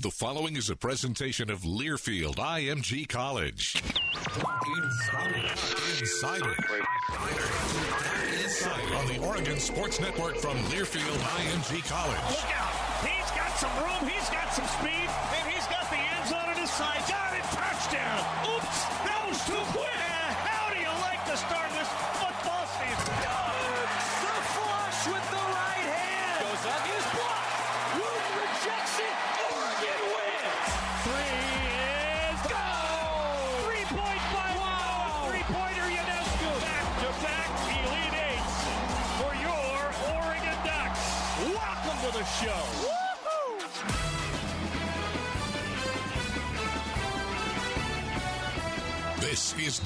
[0.00, 3.82] The following is a presentation of Learfield IMG College.
[4.76, 5.48] Insider.
[5.98, 6.54] Insider.
[8.44, 12.18] Insider on the Oregon Sports Network from Learfield IMG College.
[12.28, 13.06] Look out.
[13.08, 14.10] He's got some room.
[14.10, 15.08] He's got some speed.
[15.38, 17.25] And he's got the end zone on his side.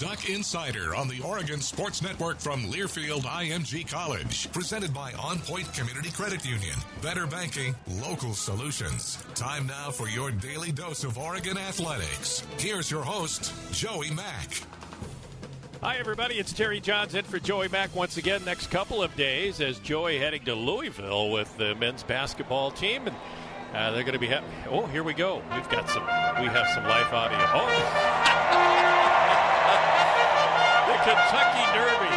[0.01, 4.51] Duck Insider on the Oregon Sports Network from Learfield IMG College.
[4.51, 6.75] Presented by On Point Community Credit Union.
[7.03, 9.19] Better banking, local solutions.
[9.35, 12.43] Time now for your daily dose of Oregon athletics.
[12.57, 14.63] Here's your host, Joey Mack.
[15.83, 16.37] Hi, everybody.
[16.37, 18.43] It's Terry Johns in for Joey Mack once again.
[18.47, 23.17] Next couple of days, as Joey heading to Louisville with the men's basketball team, and
[23.75, 24.29] uh, they're going to be.
[24.29, 25.43] Ha- oh, here we go.
[25.55, 26.05] We've got some.
[26.05, 27.39] We have some live audio.
[27.53, 29.30] Oh,
[30.87, 32.17] the Kentucky Derby.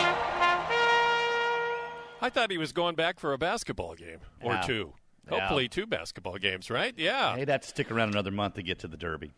[2.22, 4.62] I thought he was going back for a basketball game or Yeah.
[4.62, 4.94] two.
[5.30, 5.40] Yeah.
[5.40, 6.94] Hopefully, two basketball games, right?
[6.98, 7.36] Yeah.
[7.36, 9.32] They'd have to stick around another month to get to the Derby.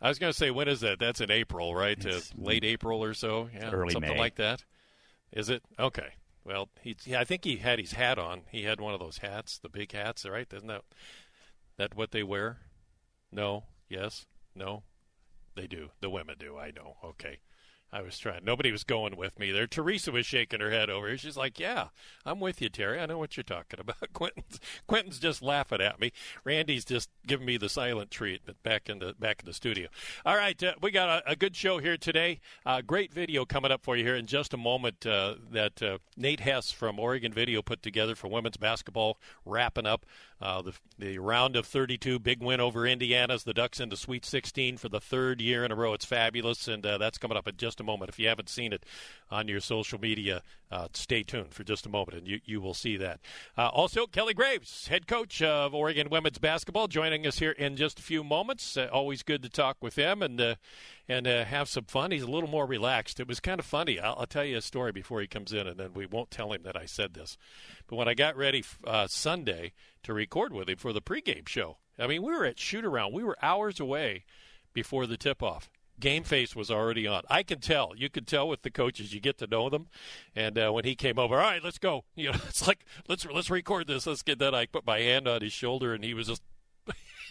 [0.00, 0.98] I was going to say, when is that?
[0.98, 2.04] That's in April, right?
[2.04, 3.48] Uh, late April or so.
[3.54, 4.18] Yeah, early something May.
[4.18, 4.64] like that.
[5.32, 6.14] Is it okay?
[6.44, 8.42] Well, he, yeah, I think he had his hat on.
[8.50, 10.46] He had one of those hats, the big hats, right?
[10.52, 10.82] Isn't that
[11.78, 12.58] that what they wear?
[13.30, 13.64] No.
[13.88, 14.26] Yes.
[14.54, 14.82] No.
[15.54, 15.90] They do.
[16.00, 16.56] The women do.
[16.58, 16.96] I know.
[17.04, 17.38] Okay.
[17.94, 18.42] I was trying.
[18.42, 19.66] Nobody was going with me there.
[19.66, 21.18] Teresa was shaking her head over here.
[21.18, 21.88] She's like, "Yeah,
[22.24, 22.98] I'm with you, Terry.
[22.98, 26.10] I know what you're talking about." Quentin's, Quentin's just laughing at me.
[26.42, 29.88] Randy's just giving me the silent treatment back in the back in the studio.
[30.24, 32.40] All right, uh, we got a, a good show here today.
[32.64, 35.04] Uh, great video coming up for you here in just a moment.
[35.04, 40.06] Uh, that uh, Nate Hess from Oregon Video put together for women's basketball, wrapping up
[40.42, 44.76] uh, the the round of 32, big win over Indiana's the Ducks into Sweet 16
[44.76, 45.94] for the third year in a row.
[45.94, 48.08] It's fabulous, and uh, that's coming up in just a moment.
[48.08, 48.84] If you haven't seen it
[49.30, 52.74] on your social media, uh, stay tuned for just a moment, and you, you will
[52.74, 53.20] see that.
[53.56, 57.98] Uh, also, Kelly Graves, head coach of Oregon women's basketball, joining us here in just
[57.98, 58.76] a few moments.
[58.76, 60.54] Uh, always good to talk with them, and uh,
[61.12, 62.10] and uh, have some fun.
[62.10, 63.20] He's a little more relaxed.
[63.20, 64.00] It was kind of funny.
[64.00, 66.52] I'll, I'll, tell you a story before he comes in, and then we won't tell
[66.52, 67.36] him that I said this.
[67.86, 69.72] But when I got ready uh, Sunday
[70.04, 73.12] to record with him for the pregame show, I mean, we were at shoot around.
[73.12, 74.24] We were hours away
[74.72, 75.70] before the tip off.
[76.00, 77.22] Game face was already on.
[77.28, 77.92] I can tell.
[77.94, 79.12] You can tell with the coaches.
[79.12, 79.88] You get to know them.
[80.34, 82.04] And uh, when he came over, all right, let's go.
[82.16, 84.06] You know, it's like let's let's record this.
[84.06, 84.54] Let's get that.
[84.54, 86.42] I put my hand on his shoulder, and he was just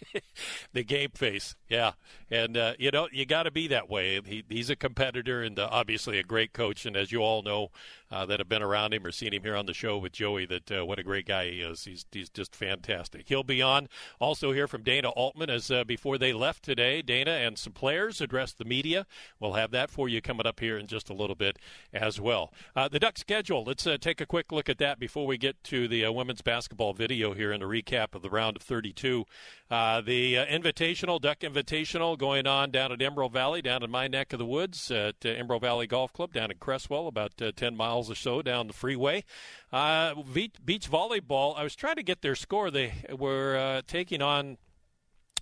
[0.73, 1.93] the game face, yeah,
[2.29, 4.19] and uh, you know you got to be that way.
[4.23, 7.71] He, he's a competitor and uh, obviously a great coach, and as you all know
[8.11, 10.45] uh, that have been around him or seen him here on the show with Joey,
[10.47, 11.85] that uh, what a great guy he is.
[11.85, 13.27] He's he's just fantastic.
[13.27, 13.87] He'll be on.
[14.19, 17.01] Also hear from Dana Altman as uh, before they left today.
[17.01, 19.05] Dana and some players addressed the media.
[19.39, 21.57] We'll have that for you coming up here in just a little bit
[21.93, 22.53] as well.
[22.75, 23.63] Uh, the Duck schedule.
[23.63, 27.33] Let's take a quick look at that before we get to the women's basketball video
[27.33, 29.25] here in a recap of the round of 32.
[29.69, 34.39] the Invitational, Duck Invitational, going on down at Emerald Valley, down in my neck of
[34.39, 38.00] the woods at uh, Emerald Valley Golf Club down in Creswell, about uh, 10 miles
[38.09, 39.23] or so down the freeway.
[39.71, 42.71] Uh, beach volleyball, I was trying to get their score.
[42.71, 44.57] They were uh, taking on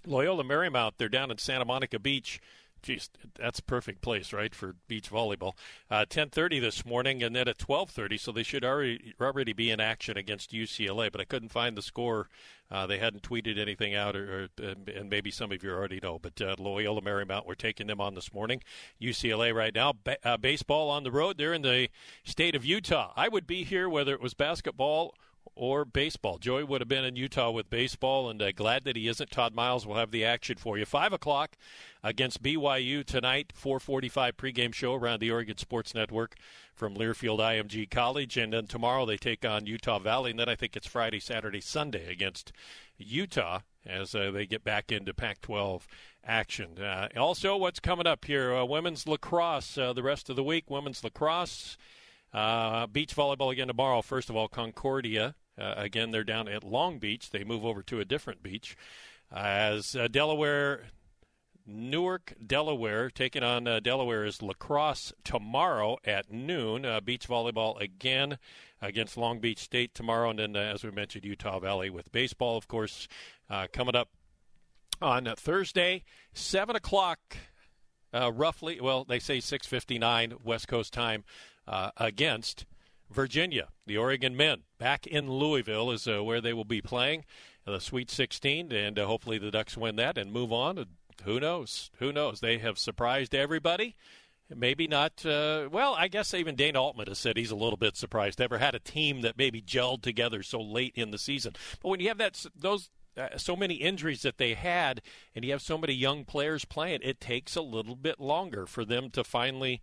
[0.06, 0.94] Loyola Marymount.
[0.98, 2.40] They're down in Santa Monica Beach
[2.82, 5.54] geez, that's a perfect place, right, for beach volleyball.
[5.90, 9.80] Uh, 10:30 this morning, and then at 12:30, so they should already already be in
[9.80, 11.12] action against UCLA.
[11.12, 12.30] But I couldn't find the score.
[12.72, 16.20] Uh, they hadn't tweeted anything out, or, or, and maybe some of you already know.
[16.20, 18.62] But uh, Loyola Marymount, we're taking them on this morning.
[19.02, 19.94] UCLA right now.
[20.04, 21.38] Ba- uh, baseball on the road.
[21.38, 21.90] They're in the
[22.24, 23.12] state of Utah.
[23.16, 25.16] I would be here whether it was basketball
[25.56, 26.38] or baseball.
[26.38, 29.30] Joey would have been in Utah with baseball, and uh, glad that he isn't.
[29.30, 30.86] Todd Miles will have the action for you.
[30.86, 31.58] Five o'clock
[32.04, 33.52] against BYU tonight.
[33.54, 36.36] 4:45 pregame show around the Oregon Sports Network
[36.74, 40.56] from Learfield IMG College, and then tomorrow they take on Utah Valley, and then I
[40.56, 42.54] think it's Friday, Saturday, Sunday against
[42.98, 45.82] Utah as uh, they get back into Pac-12
[46.24, 46.80] action.
[46.80, 48.54] Uh, also, what's coming up here?
[48.54, 50.70] Uh, women's lacrosse uh, the rest of the week.
[50.70, 51.78] Women's lacrosse.
[52.34, 54.02] Uh, beach volleyball again tomorrow.
[54.02, 55.36] First of all, Concordia.
[55.60, 57.32] Uh, again, they're down at Long Beach.
[57.32, 58.78] They move over to a different beach.
[59.32, 60.86] as uh, Delaware,
[61.66, 66.86] Newark, Delaware, taking on uh, Delaware is lacrosse tomorrow at noon.
[66.86, 68.38] Uh, beach volleyball again
[68.82, 70.30] against Long Beach State tomorrow.
[70.30, 73.08] And then, uh, as we mentioned, Utah Valley with baseball, of course,
[73.74, 74.10] coming up
[75.02, 76.04] on Thursday,
[76.34, 77.20] 7 o'clock.
[78.14, 81.24] roughly, well, they say 6:59 West Coast time
[81.70, 82.66] uh, against
[83.10, 83.70] Virginia.
[83.86, 87.26] The Oregon men back in Louisville is uh, where they will be playing
[87.66, 90.86] the Sweet 16, and uh, hopefully the Ducks win that and move on.
[91.24, 91.92] Who knows?
[92.00, 92.40] Who knows?
[92.40, 93.96] They have surprised everybody.
[94.54, 95.24] Maybe not.
[95.24, 98.40] Uh, well, I guess even Dana Altman has said he's a little bit surprised.
[98.40, 101.54] Never had a team that maybe gelled together so late in the season.
[101.82, 105.02] But when you have that, those uh, so many injuries that they had,
[105.36, 108.86] and you have so many young players playing, it takes a little bit longer for
[108.86, 109.82] them to finally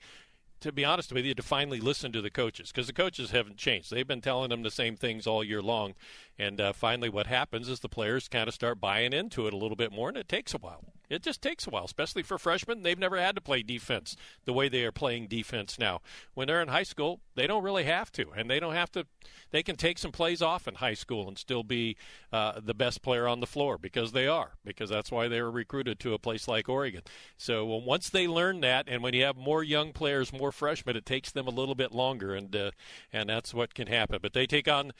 [0.61, 3.57] to be honest with you, to finally listen to the coaches because the coaches haven't
[3.57, 3.91] changed.
[3.91, 5.95] They've been telling them the same things all year long.
[6.39, 9.57] And uh, finally, what happens is the players kind of start buying into it a
[9.57, 10.85] little bit more, and it takes a while.
[11.09, 12.83] It just takes a while, especially for freshmen.
[12.83, 16.01] They've never had to play defense the way they are playing defense now.
[16.35, 19.07] When they're in high school, they don't really have to, and they don't have to.
[19.53, 21.97] They can take some plays off in high school and still be
[22.33, 25.51] uh, the best player on the floor because they are, because that's why they were
[25.51, 27.03] recruited to a place like Oregon.
[27.37, 31.07] So once they learn that, and when you have more young players, more freshmen, it
[31.07, 32.71] takes them a little bit longer, and uh,
[33.13, 34.19] and that's what can happen.
[34.21, 34.93] But they take on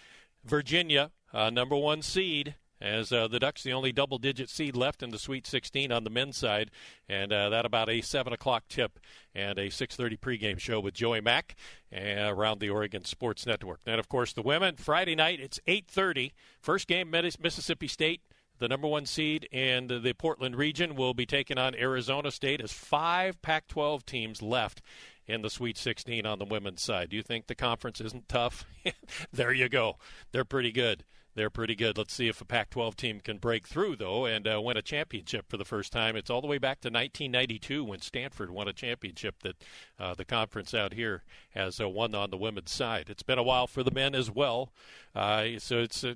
[0.45, 5.03] Virginia, uh, number one seed as uh, the Ducks the only double digit seed left
[5.03, 6.71] in the Sweet 16 on the men's side,
[7.09, 8.99] and uh, that about a 7 o'clock tip
[9.35, 11.57] and a 6.30 pregame show with Joey Mack
[11.95, 13.85] uh, around the Oregon Sports Network.
[13.85, 16.33] Then, of course, the women, Friday night, it's 8.30.
[16.61, 18.21] First game, Mississippi State
[18.59, 22.73] the number one seed in the Portland region will be taking on Arizona State as
[22.73, 24.81] five Pac 12 teams left
[25.27, 27.11] in the Sweet 16 on the women's side.
[27.11, 28.65] Do you think the conference isn't tough?
[29.33, 29.99] there you go.
[30.33, 31.05] They're pretty good
[31.37, 31.99] they're pretty good.
[31.99, 34.83] Let's see if a Pac 12 team can break through, though, and uh, win a
[34.83, 36.17] championship for the first time.
[36.17, 39.57] It's all the way back to 1992 when Stanford won a championship that
[40.01, 43.11] uh, the conference out here has uh, won on the women's side.
[43.11, 44.73] It's been a while for the men as well.
[45.15, 46.03] Uh, so it's.
[46.03, 46.15] Uh,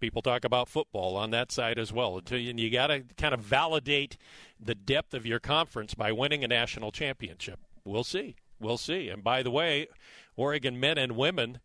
[0.00, 2.20] people talk about football on that side as well.
[2.30, 4.18] And you got to kind of validate
[4.60, 7.60] the depth of your conference by winning a national championship.
[7.82, 8.36] We'll see.
[8.60, 9.08] We'll see.
[9.08, 9.88] And by the way,
[10.36, 11.60] Oregon men and women,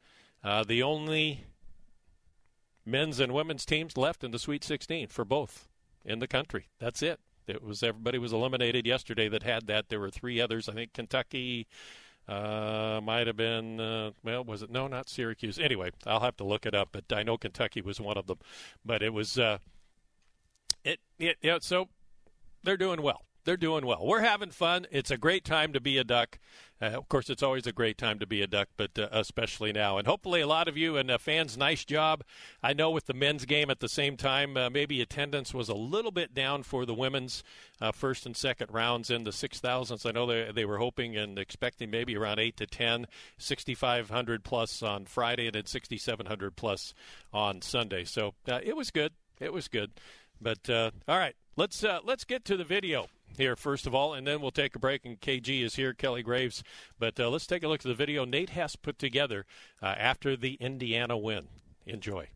[0.45, 1.45] uh, the only
[2.85, 5.67] men's and women's teams left in the Sweet 16 for both
[6.05, 6.69] in the country.
[6.79, 7.19] That's it.
[7.47, 9.89] It was everybody was eliminated yesterday that had that.
[9.89, 10.69] There were three others.
[10.69, 11.67] I think Kentucky
[12.27, 13.79] uh, might have been.
[13.79, 14.69] Uh, well, was it?
[14.69, 15.59] No, not Syracuse.
[15.59, 16.89] Anyway, I'll have to look it up.
[16.91, 18.39] But I know Kentucky was one of them.
[18.85, 19.38] But it was.
[19.38, 19.57] Uh,
[20.83, 21.57] it, it yeah.
[21.61, 21.89] So
[22.63, 23.23] they're doing well.
[23.43, 24.05] They're doing well.
[24.05, 24.88] We're having fun.
[24.91, 26.39] It's a great time to be a duck.
[26.81, 29.71] Uh, of course, it's always a great time to be a duck, but uh, especially
[29.71, 30.00] now.
[30.00, 32.24] And hopefully, a lot of you and uh, fans, nice job.
[32.63, 35.75] I know with the men's game at the same time, uh, maybe attendance was a
[35.75, 37.43] little bit down for the women's
[37.79, 40.05] uh, first and second rounds in the 6,000s.
[40.07, 43.05] I know they, they were hoping and expecting maybe around 8 to 10,
[43.38, 46.95] 6,500 plus on Friday, and then 6,700 plus
[47.31, 48.05] on Sunday.
[48.05, 49.13] So uh, it was good.
[49.39, 49.91] It was good.
[50.43, 53.07] But all right, let's let's get to the video
[53.38, 55.05] here first of all, and then we'll take a break.
[55.05, 56.63] And KG is here, Kelly Graves.
[57.00, 59.45] But uh, let's take a look at the video Nate Hess put together
[59.81, 61.47] uh, after the Indiana win.
[61.85, 62.27] Enjoy.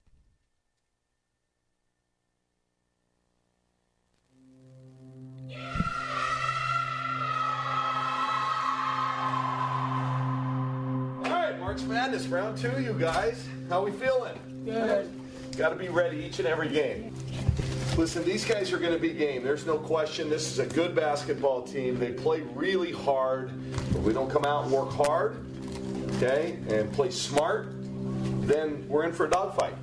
[11.23, 13.47] All right, March Madness round two, you guys.
[13.69, 14.37] How we feeling?
[14.65, 15.09] Good.
[15.57, 17.13] Got to be ready each and every game.
[17.97, 19.41] Listen, these guys are going to be game.
[19.41, 20.29] There's no question.
[20.29, 21.97] This is a good basketball team.
[21.97, 23.51] They play really hard.
[23.93, 25.37] But we don't come out and work hard,
[26.15, 27.69] okay, and play smart,
[28.45, 29.75] then we're in for a dogfight.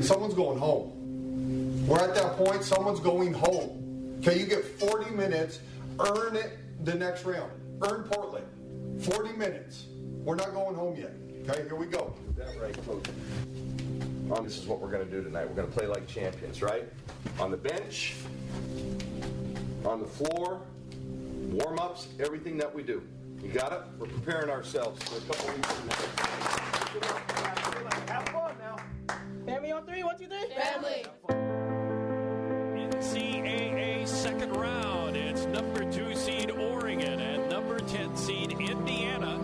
[0.00, 1.86] Someone's going home.
[1.86, 4.18] We're at that point, someone's going home.
[4.18, 5.60] Okay, you get 40 minutes,
[6.00, 7.50] earn it the next round.
[7.80, 8.44] Earn Portland.
[9.00, 9.86] 40 minutes.
[10.22, 11.14] We're not going home yet.
[11.48, 12.14] Okay, here we go.
[12.36, 13.06] That right, coach.
[14.30, 15.48] Um, this is what we're going to do tonight.
[15.48, 16.86] We're going to play like champions, right?
[17.40, 18.14] On the bench,
[19.86, 20.60] on the floor,
[21.50, 23.02] warm ups, everything that we do.
[23.42, 23.80] You got it?
[23.98, 25.94] We're preparing ourselves for a couple weeks from now.
[28.06, 28.76] Have fun now.
[29.46, 30.54] Family on three, one, two, three.
[30.54, 31.06] Family.
[32.76, 35.16] NCAA second round.
[35.16, 39.40] It's number two seed Oregon and number 10 seed Indiana.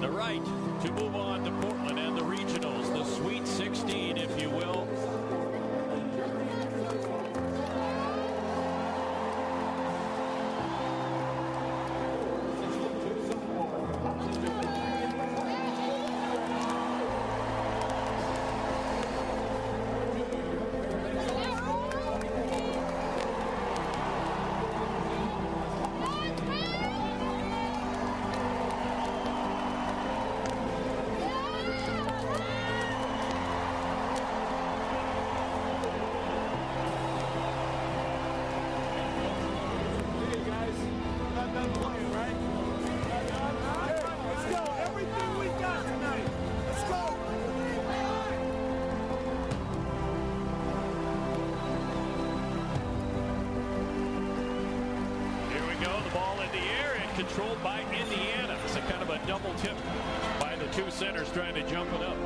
[0.00, 0.44] The right
[0.82, 1.50] to move on to
[61.32, 62.16] trying to jump it up.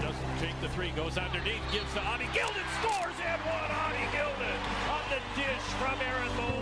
[0.00, 3.70] Doesn't take the three, goes underneath, gives to Ani Gilden, scores and one.
[3.86, 4.58] Ani Gilden
[4.90, 6.55] on the dish from Erin Boley.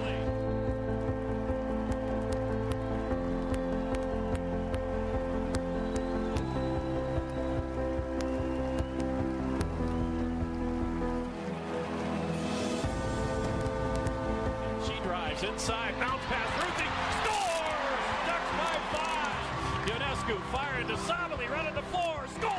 [15.44, 16.88] Inside, bounce pass, Ruthy
[17.20, 18.04] scores!
[18.24, 19.44] Ducks by five.
[19.84, 22.54] Ionescu firing to Sabally, running the floor, scores!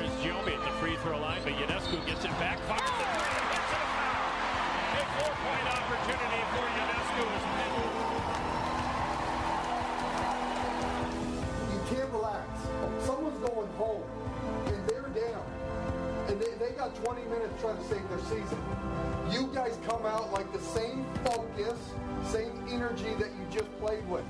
[0.00, 3.44] Here's Giomi at the free throw line, but Ionescu gets it back, fires the three,
[3.52, 4.24] hits it a foul.
[4.96, 6.97] A four-point opportunity for Ionescu.
[17.04, 18.58] 20 minutes trying to save their season.
[19.30, 21.78] You guys come out like the same focus,
[22.24, 24.24] same energy that you just played with.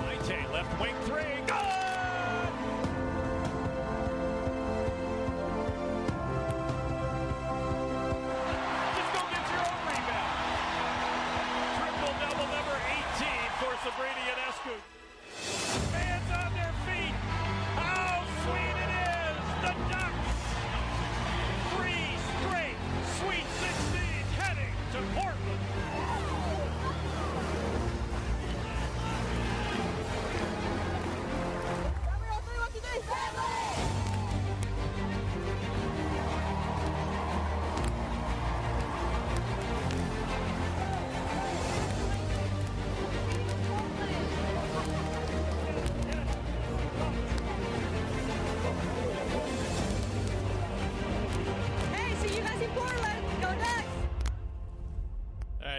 [0.00, 1.87] Maite, left wing three!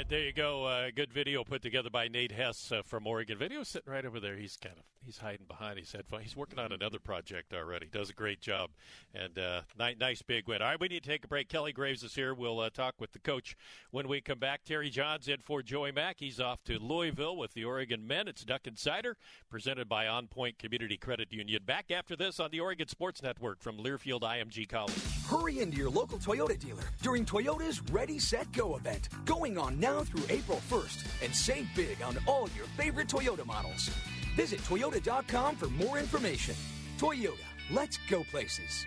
[0.10, 0.66] There you go.
[0.66, 3.38] Uh, good video put together by Nate Hess uh, from Oregon.
[3.38, 4.36] Video sitting right over there.
[4.36, 6.22] He's kind of he's hiding behind headphone.
[6.22, 7.88] He's working on another project already.
[7.92, 8.70] Does a great job,
[9.14, 10.62] and uh, nice, nice big win.
[10.62, 11.50] All right, we need to take a break.
[11.50, 12.34] Kelly Graves is here.
[12.34, 13.58] We'll uh, talk with the coach
[13.92, 14.62] when we come back.
[14.64, 16.18] Terry Johns in for Joey Mack.
[16.20, 18.28] He's off to Louisville with the Oregon men.
[18.28, 19.18] It's Duck Insider
[19.50, 21.62] presented by On Point Community Credit Union.
[21.66, 24.94] Back after this on the Oregon Sports Network from Learfield IMG College.
[25.28, 30.04] Hurry into your local Toyota dealer during Toyota's Ready, Set, Go event, going on now
[30.04, 33.90] through April 1st, and save big on all your favorite Toyota models.
[34.36, 36.56] Visit Toyota.com for more information.
[36.98, 37.38] Toyota,
[37.72, 38.86] let's go places.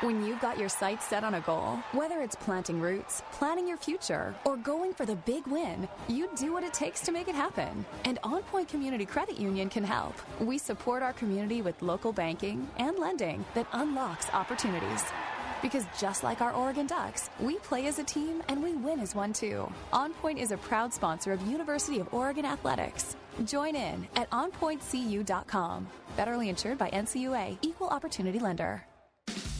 [0.00, 3.78] When you've got your sights set on a goal, whether it's planting roots, planning your
[3.78, 7.34] future, or going for the big win, you do what it takes to make it
[7.34, 7.86] happen.
[8.04, 10.14] And On Point Community Credit Union can help.
[10.40, 15.04] We support our community with local banking and lending that unlocks opportunities.
[15.62, 19.14] Because just like our Oregon Ducks, we play as a team and we win as
[19.14, 19.72] one too.
[19.92, 23.16] On Point is a proud sponsor of University of Oregon Athletics.
[23.44, 25.86] Join in at onpointcu.com.
[26.16, 28.82] Federally insured by NCUA, Equal Opportunity Lender.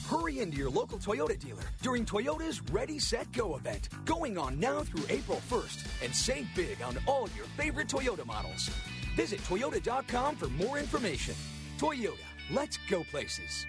[0.08, 4.80] Hurry into your local Toyota dealer during Toyota's Ready, Set, Go event, going on now
[4.80, 8.68] through April 1st, and save big on all your favorite Toyota models.
[9.16, 11.34] Visit Toyota.com for more information.
[11.78, 12.18] Toyota,
[12.50, 13.66] let's go places.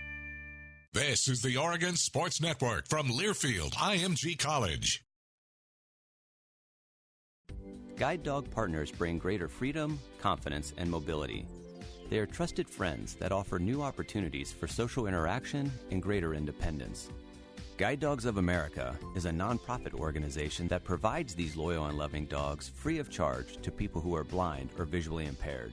[0.93, 5.04] This is the Oregon Sports Network from Learfield IMG College.
[7.97, 11.47] Guide dog partners bring greater freedom, confidence, and mobility.
[12.09, 17.09] They are trusted friends that offer new opportunities for social interaction and greater independence.
[17.77, 22.67] Guide Dogs of America is a nonprofit organization that provides these loyal and loving dogs
[22.67, 25.71] free of charge to people who are blind or visually impaired.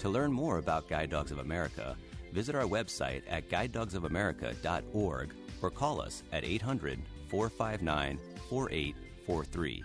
[0.00, 1.96] To learn more about Guide Dogs of America,
[2.32, 9.84] visit our website at guidedogsofamerica.org or call us at 800 459 4843.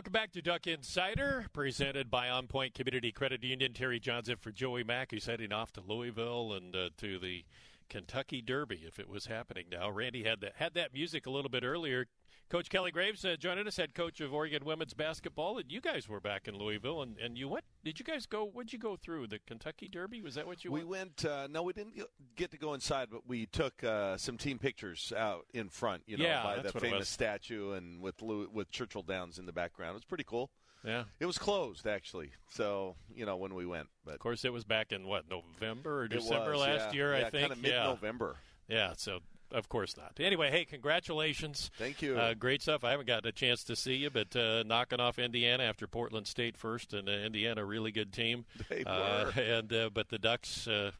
[0.00, 3.74] Welcome back to Duck Insider, presented by On Point Community Credit Union.
[3.74, 7.44] Terry Johnson for Joey Mack, who's heading off to Louisville and uh, to the
[7.90, 9.90] Kentucky Derby, if it was happening now.
[9.90, 12.06] Randy had that had that music a little bit earlier.
[12.50, 16.08] Coach Kelly Graves uh, joining us, head coach of Oregon women's basketball, and you guys
[16.08, 17.64] were back in Louisville, and, and you went.
[17.84, 18.44] Did you guys go?
[18.44, 20.20] What'd you go through the Kentucky Derby?
[20.20, 20.72] Was that what you?
[20.72, 21.24] We went.
[21.24, 21.94] Uh, no, we didn't
[22.34, 26.02] get to go inside, but we took uh, some team pictures out in front.
[26.06, 29.52] You know, Yeah, by the famous statue and with Lew- with Churchill Downs in the
[29.52, 29.90] background.
[29.92, 30.50] It was pretty cool.
[30.84, 31.04] Yeah.
[31.20, 32.32] It was closed actually.
[32.48, 36.00] So you know when we went, but Of course, it was back in what November
[36.00, 36.92] or December was, last yeah.
[36.94, 37.48] year, Yeah, I think.
[37.48, 38.36] kinda mid-November.
[38.66, 38.76] Yeah.
[38.88, 38.92] yeah.
[38.96, 39.20] So
[39.52, 40.12] of course not.
[40.20, 41.70] Anyway, hey, congratulations.
[41.78, 42.16] Thank you.
[42.16, 42.84] Uh, great stuff.
[42.84, 46.26] I haven't gotten a chance to see you, but uh, knocking off Indiana after Portland
[46.26, 48.44] State first, and uh, Indiana really good team.
[48.68, 49.40] They Uh, were.
[49.42, 50.66] and uh, but the Ducks.
[50.68, 50.92] Uh,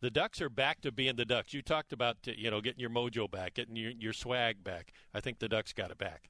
[0.00, 1.54] the Ducks are back to being the Ducks.
[1.54, 4.92] You talked about you know getting your mojo back, getting your, your swag back.
[5.14, 6.28] I think the Ducks got it back.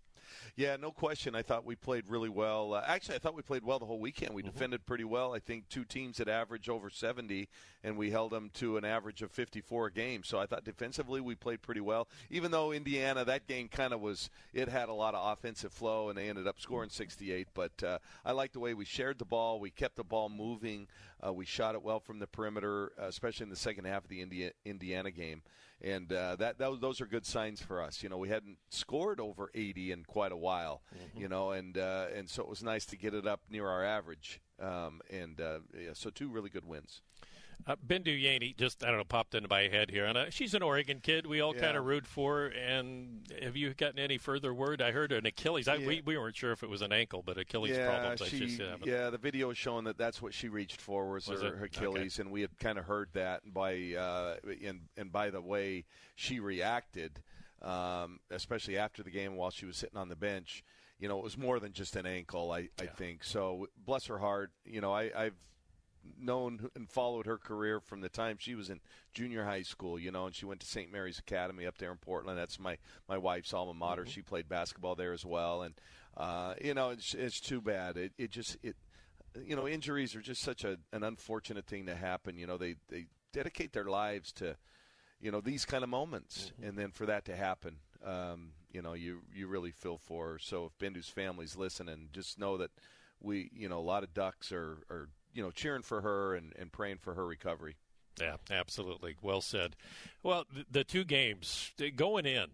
[0.57, 1.35] Yeah, no question.
[1.35, 2.75] I thought we played really well.
[2.75, 4.35] Uh, actually, I thought we played well the whole weekend.
[4.35, 4.51] We Mm-hmm.
[4.53, 5.35] defended pretty well.
[5.35, 7.49] I think two teams that average over 70,
[7.83, 10.23] and we held them to an average of 54 a game.
[10.25, 12.09] So I thought defensively we played pretty well.
[12.31, 16.09] Even though Indiana, that game kind of was, it had a lot of offensive flow,
[16.09, 17.49] and they ended up scoring 68.
[17.55, 19.61] But uh, I like the way we shared the ball.
[19.61, 20.87] We kept the ball moving.
[21.26, 24.10] Uh, we shot it well from the perimeter, uh, especially in the second half of
[24.10, 25.42] the India, Indiana game.
[25.82, 28.02] And uh, that, that those are good signs for us.
[28.02, 30.82] You know, we hadn't scored over 80 in quite a while.
[31.20, 33.84] You know, and uh, and so it was nice to get it up near our
[33.84, 34.40] average.
[34.60, 37.02] Um, and uh, yeah, so two really good wins.
[37.66, 40.53] Uh, Bendu Yeaney just I don't know popped into my head here, and uh, she's
[40.53, 41.24] an Oregon kid.
[41.27, 41.62] We all Yeah.
[41.62, 42.40] kind of root for.
[42.40, 44.83] her, And have you gotten any further word?
[44.83, 45.66] I heard an Achilles.
[45.66, 46.00] I, we, Yeah.
[46.05, 48.20] we weren't sure if it was an ankle, but Achilles yeah, problems.
[48.20, 48.87] I just haven't.
[48.87, 51.64] yeah, the video is showing that that's what she reached for was, Was her, her
[51.64, 55.85] Achilles, and we had kind of heard that by uh, and and by the way
[56.16, 57.22] she reacted,
[57.62, 60.62] um, especially after the game while she was sitting on the bench.
[60.98, 62.53] You know, it was more than just an ankle.
[62.53, 63.66] I, I think so.
[63.85, 64.53] Bless her heart.
[64.64, 65.35] You know, I, I've
[66.19, 68.81] known and followed her career from the time she was in
[69.12, 70.93] junior high school, you know, and she went to St.
[70.93, 72.38] Mary's Academy up there in Portland.
[72.38, 74.03] That's my my wife's alma mater.
[74.03, 74.11] Mm-hmm.
[74.11, 75.75] She played basketball there as well, and
[76.17, 77.97] uh, you know, it's it's too bad.
[77.97, 78.77] It it just it
[79.45, 82.38] you know, injuries are just such a, an unfortunate thing to happen.
[82.38, 84.57] You know, they they dedicate their lives to
[85.21, 86.69] you know these kind of moments, Mm-hmm.
[86.69, 90.38] and then for that to happen, um, you know, you you really feel for her.
[90.38, 92.71] So if Bendu's family's listening, just know that
[93.21, 96.53] we, you know, a lot of ducks are, are you know cheering for her and,
[96.59, 97.77] and praying for her recovery.
[98.20, 99.16] Yeah, absolutely.
[99.20, 99.77] Well said.
[100.23, 102.47] Well, the, the two games going in,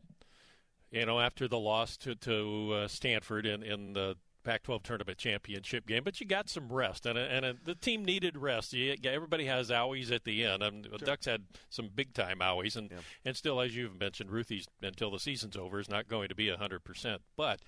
[0.90, 5.86] you know, after the loss to to uh, Stanford in in the Pac-12 tournament championship
[5.86, 8.72] game, but you got some rest, and and uh the team needed rest.
[8.72, 10.62] You, everybody has owies at the end.
[10.62, 12.90] And the Ducks had some big time owies, and
[13.24, 16.48] and still, as you've mentioned, Ruthy's until the season's over is not going to be
[16.48, 17.60] hundred percent, but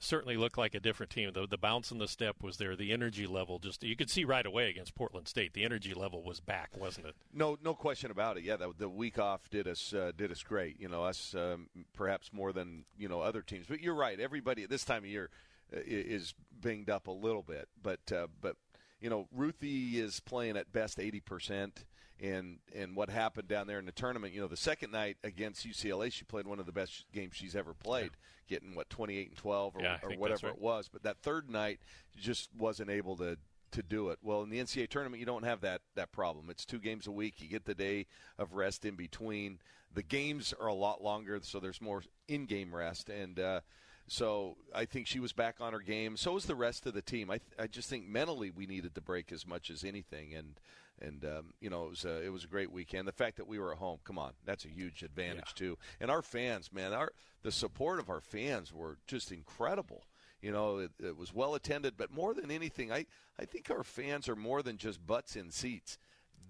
[0.00, 1.30] certainly looked like a different team.
[1.32, 2.76] The, the bounce in the step was there.
[2.76, 5.54] The energy level just you could see right away against Portland State.
[5.54, 7.14] The energy level was back, wasn't it?
[7.32, 8.44] No, no question about it.
[8.44, 10.80] Yeah, the, the week off did us uh, did us great.
[10.80, 13.66] You know, us um, perhaps more than you know other teams.
[13.68, 14.18] But you're right.
[14.18, 15.30] Everybody at this time of year
[15.74, 17.68] uh, is binged up a little bit.
[17.82, 18.56] But uh, but
[19.00, 21.84] you know, Ruthy is playing at best eighty percent.
[22.22, 24.32] And and what happened down there in the tournament?
[24.32, 27.56] You know, the second night against UCLA, she played one of the best games she's
[27.56, 28.10] ever played,
[28.48, 30.56] getting what twenty eight and twelve or, Yeah, or whatever right.
[30.56, 30.88] it was.
[30.88, 31.80] But that third night,
[32.16, 33.38] just wasn't able to
[33.72, 34.18] to do it.
[34.22, 36.48] Well, in the NCAA tournament, you don't have that that problem.
[36.48, 37.40] It's two games a week.
[37.40, 38.06] You get the day
[38.38, 39.58] of rest in between.
[39.92, 43.60] The games are a lot longer, so there's more in-game rest, and uh,
[44.06, 46.16] so I think she was back on her game.
[46.16, 47.30] So was the rest of the team.
[47.30, 50.60] I I just think mentally we needed the break as much as anything, and
[51.02, 53.06] and um, you know it was a, it was a great weekend.
[53.06, 55.76] The fact that we were at home, come on, that's a huge advantage too.
[56.00, 57.12] And our fans, man, our
[57.42, 60.04] the support of our fans were just incredible.
[60.40, 63.06] You know, it, it was well attended, but more than anything, I,
[63.38, 65.98] I think our fans are more than just butts in seats.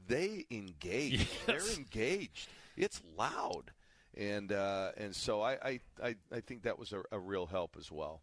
[0.08, 1.28] They engage.
[1.46, 2.48] They're engaged.
[2.74, 3.70] It's loud,
[4.16, 7.76] and uh, and so I, I, I, I think that was a, a real help
[7.78, 8.22] as well.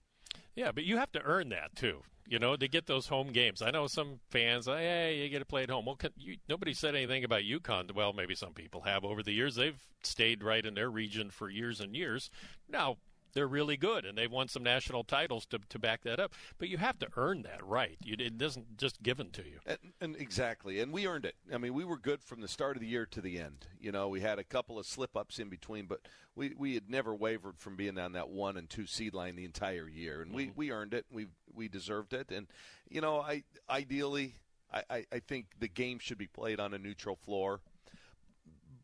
[0.56, 2.02] Yeah, but you have to earn that too.
[2.30, 3.64] You know, to get those home games.
[3.64, 5.86] I know some fans, hey, you get to play at home.
[5.86, 7.92] Well, you, nobody said anything about UConn.
[7.96, 9.56] Well, maybe some people have over the years.
[9.56, 12.30] They've stayed right in their region for years and years.
[12.70, 12.98] Now
[13.34, 16.34] they're really good, and they've won some national titles to to back that up.
[16.58, 17.98] But you have to earn that right.
[18.04, 19.60] You, it isn't just given to you.
[19.66, 21.36] And, and exactly, and we earned it.
[21.54, 23.68] I mean, we were good from the start of the year to the end.
[23.80, 26.02] You know, we had a couple of slip ups in between, but
[26.36, 29.46] we, we had never wavered from being on that one and two seed line the
[29.46, 30.54] entire year, and we, mm-hmm.
[30.56, 31.06] we earned it.
[31.12, 32.48] We we deserved it, and
[32.90, 34.36] you know, I ideally,
[34.74, 37.62] I, I, I think the game should be played on a neutral floor,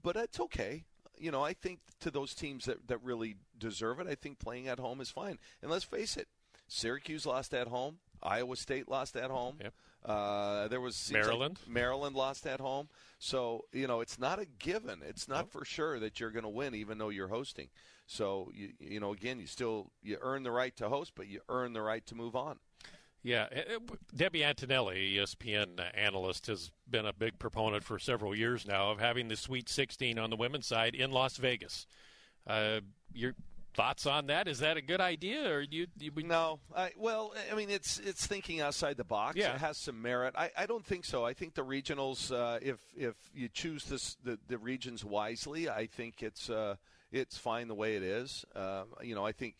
[0.03, 0.85] but it's okay.
[1.17, 4.67] You know, I think to those teams that, that really deserve it, I think playing
[4.67, 5.39] at home is fine.
[5.61, 6.27] And let's face it,
[6.67, 7.97] Syracuse lost at home.
[8.23, 9.57] Iowa State lost at home.
[10.03, 11.59] Uh, there was seems like Maryland.
[11.67, 12.89] Maryland lost at home.
[13.19, 15.01] So you know it's not a given.
[15.07, 17.69] It's not for sure that you're going to win, even though you're hosting.
[18.07, 21.41] So you you know again, you still you earn the right to host, but you
[21.49, 22.59] earn the right to move on.
[23.23, 28.67] Yeah, uh, uh, Debbie Antonelli, ESPN analyst, has been a big proponent for several years
[28.67, 31.87] now of having the Sweet 16 on the women's side in Las Vegas.
[32.47, 32.81] Uh,
[33.13, 33.33] your
[33.75, 34.47] thoughts on that?
[34.47, 35.87] Is that a good idea, or do you?
[35.99, 39.37] you no, I, well, I mean, it's it's thinking outside the box.
[39.37, 39.53] Yeah.
[39.55, 40.33] It has some merit.
[40.37, 41.25] I, I don't think so.
[41.25, 45.87] I think the regionals, uh, if if you choose this the, the regions wisely, I
[45.87, 46.75] think it's uh,
[47.11, 48.45] it's fine the way it is.
[48.55, 49.55] Uh, you know, I think.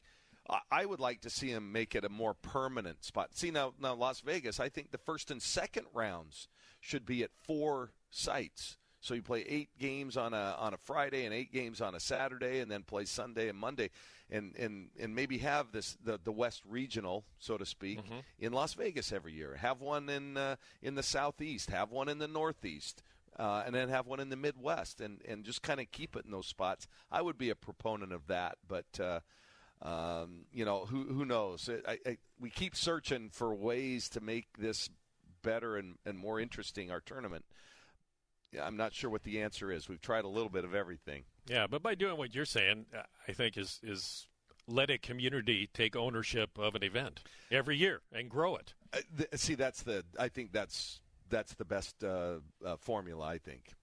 [0.47, 3.29] I- I would like to see him make it a more permanent spot.
[3.33, 4.59] See now, now Las Vegas.
[4.59, 6.47] I think the first and second rounds
[6.79, 8.77] should be at four sites.
[9.05, 11.99] So you play eight games on a on a Friday and eight games on a
[11.99, 13.91] Saturday, and then play Sunday and Monday,
[14.31, 17.99] and and, and maybe have this the, the West Regional, so to speak,
[18.39, 19.57] in Las Vegas every year.
[19.57, 21.69] Have one in uh, in the Southeast.
[21.69, 23.03] Have one in the Northeast.
[23.37, 26.23] Uh, and then have one in the Midwest, and, and just kind of keep it
[26.23, 26.87] in those spots.
[27.11, 29.19] I would be a proponent of that, but uh,
[29.81, 31.69] um, you know, who who knows?
[31.85, 34.89] I, I, we keep searching for ways to make this
[35.43, 36.89] better and, and more interesting.
[36.91, 37.43] Our tournament.
[38.51, 39.89] Yeah, I'm not sure what the answer is.
[39.89, 41.23] We've tried a little bit of everything.
[41.47, 42.85] Yeah, but by doing what you're saying,
[43.27, 44.27] I think is is
[44.67, 48.73] let a community take ownership of an event every year and grow it.
[48.93, 50.03] Uh, th- see, that's the.
[50.17, 53.25] I think that's that's the best uh, uh, formula.
[53.25, 53.73] I think.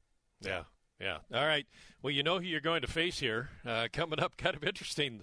[0.40, 0.64] Yeah,
[1.00, 1.18] yeah.
[1.32, 1.66] All right.
[2.02, 4.36] Well, you know who you're going to face here uh, coming up.
[4.38, 5.22] Kind of interesting.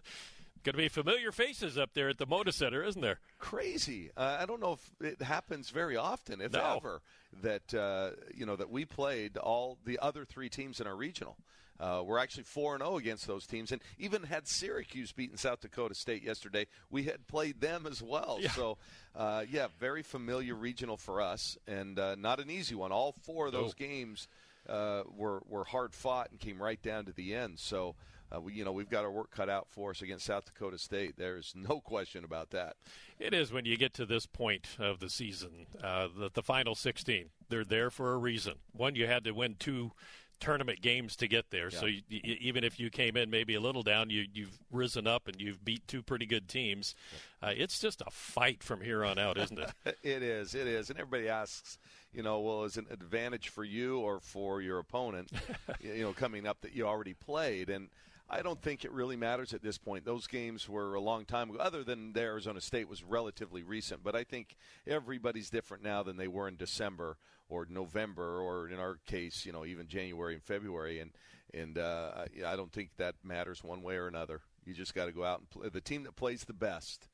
[0.63, 3.19] Going to be familiar faces up there at the Moda Center, isn't there?
[3.39, 4.11] Crazy.
[4.17, 6.75] Uh, I don't know if it happens very often, if No.
[6.75, 7.01] ever,
[7.41, 11.37] that uh, you know that we played all the other three teams in our regional.
[11.79, 15.61] Uh, we're actually four and zero against those teams, and even had Syracuse beaten South
[15.61, 16.67] Dakota State yesterday.
[16.91, 18.39] We had played them as well.
[18.53, 18.77] So,
[19.15, 22.91] uh, yeah, very familiar regional for us, and uh, not an easy one.
[22.91, 24.27] All four of those games
[24.67, 27.59] uh, were were hard fought and came right down to the end.
[27.59, 27.95] So.
[28.33, 30.77] Uh, we, you know, we've got our work cut out for us against South Dakota
[30.77, 31.15] State.
[31.17, 32.75] There's no question about that.
[33.19, 36.75] It is when you get to this point of the season, uh, the, the final
[36.75, 37.29] 16.
[37.49, 38.55] They're there for a reason.
[38.71, 39.91] One, you had to win two
[40.39, 41.69] tournament games to get there.
[41.69, 45.05] So you, you, even if you came in maybe a little down, you, you've risen
[45.05, 46.95] up and you've beat two pretty good teams.
[47.41, 49.71] Uh, it's just a fight from here on out, isn't it?
[50.03, 50.55] it is.
[50.55, 50.89] It is.
[50.89, 51.77] And everybody asks,
[52.13, 55.31] you know, well, is it an advantage for you or for your opponent,
[55.81, 57.69] you know, coming up that you already played?
[57.69, 57.89] And
[58.29, 60.05] I don't think it really matters at this point.
[60.05, 64.03] Those games were a long time ago, other than the Arizona State was relatively recent.
[64.03, 67.17] But I think everybody's different now than they were in December
[67.49, 70.99] or November, or in our case, you know, even January and February.
[70.99, 71.11] And
[71.53, 74.41] and uh, I don't think that matters one way or another.
[74.65, 75.69] You just got to go out and play.
[75.69, 77.07] The team that plays the best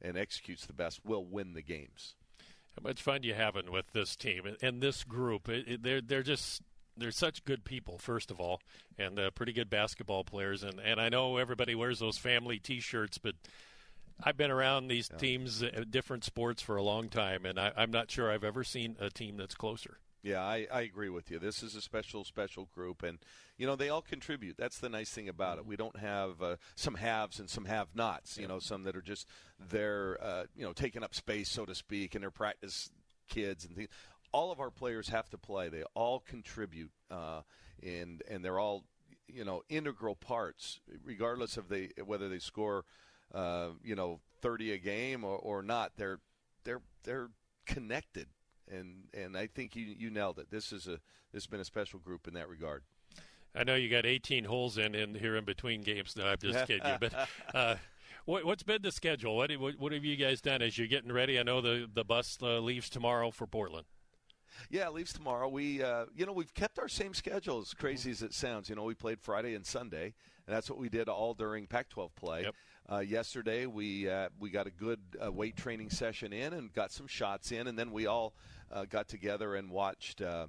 [0.00, 2.14] and executes the best will win the games.
[2.74, 5.48] How much fun you having with this team and, and this group?
[5.48, 6.62] It, it, they're they're just
[6.96, 8.60] they're such good people, first of all,
[8.98, 10.62] and uh, pretty good basketball players.
[10.62, 13.34] And and I know everybody wears those family T-shirts, but
[14.22, 17.90] I've been around these teams, uh, different sports, for a long time, and I, I'm
[17.90, 19.98] not sure I've ever seen a team that's closer.
[20.22, 21.38] Yeah, I, I agree with you.
[21.38, 23.18] This is a special, special group, and
[23.58, 24.56] you know they all contribute.
[24.56, 25.66] That's the nice thing about it.
[25.66, 28.38] We don't have uh, some haves and some have-nots.
[28.38, 29.28] You know, some that are just
[29.68, 32.90] they're uh, you know taking up space, so to speak, and they're practice
[33.28, 33.90] kids and things.
[34.34, 35.68] All of our players have to play.
[35.68, 37.42] They all contribute, uh,
[37.82, 38.84] and and they're all
[39.28, 42.84] you know integral parts, regardless of they whether they score
[43.32, 45.92] uh, you know thirty a game or, or not.
[45.96, 46.18] They're
[46.64, 47.28] they're they're
[47.66, 48.26] connected
[48.70, 50.50] and and I think you you nailed it.
[50.50, 51.00] This is a
[51.32, 52.82] this has been a special group in that regard.
[53.56, 56.16] I know you got 18 holes in, in here in between games.
[56.16, 56.96] No, I'm just kidding you.
[56.98, 57.14] But
[57.54, 57.76] uh,
[58.24, 59.36] what, what's been the schedule?
[59.36, 61.38] What, what what have you guys done as you're getting ready?
[61.38, 63.86] I know the the bus uh, leaves tomorrow for Portland.
[64.70, 65.48] Yeah, it leaves tomorrow.
[65.48, 67.60] We, uh, you know, we've kept our same schedule.
[67.60, 70.14] As crazy as it sounds, you know, we played Friday and Sunday,
[70.46, 72.42] and that's what we did all during Pac-12 play.
[72.90, 76.92] Uh, yesterday, we uh, we got a good uh, weight training session in and got
[76.92, 78.34] some shots in, and then we all
[78.70, 80.20] uh, got together and watched.
[80.20, 80.46] Uh,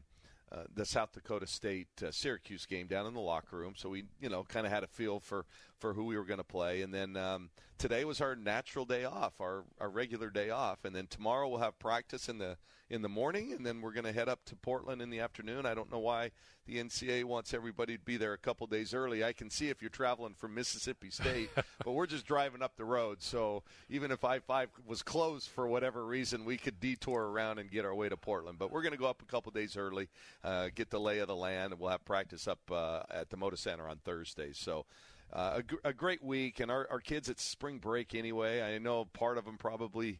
[0.52, 4.04] uh, the South Dakota State uh, Syracuse game down in the locker room, so we,
[4.22, 5.46] you know, kind of had a feel for,
[5.86, 6.82] for who we were going to play.
[6.82, 10.84] And then um, today was our natural day off, our, our regular day off.
[10.84, 12.58] And then tomorrow we'll have practice in the
[12.90, 15.66] in the morning, and then we're going to head up to Portland in the afternoon.
[15.66, 16.30] I don't know why
[16.68, 19.24] the NCAA wants everybody to be there a couple days early.
[19.24, 21.50] I can see if you're traveling from Mississippi State,
[21.84, 23.24] but we're just driving up the road.
[23.24, 27.72] So even if I five was closed for whatever reason, we could detour around and
[27.72, 28.60] get our way to Portland.
[28.60, 30.08] But we're going to go up a couple days early,
[30.44, 33.38] uh, get the lay of the land, and we'll have practice up uh, at the
[33.38, 34.52] Moda Center on Thursday.
[34.54, 34.86] So.
[35.34, 38.62] Uh, a, gr- a great week, and our, our kids at spring break anyway.
[38.62, 40.20] I know part of them probably,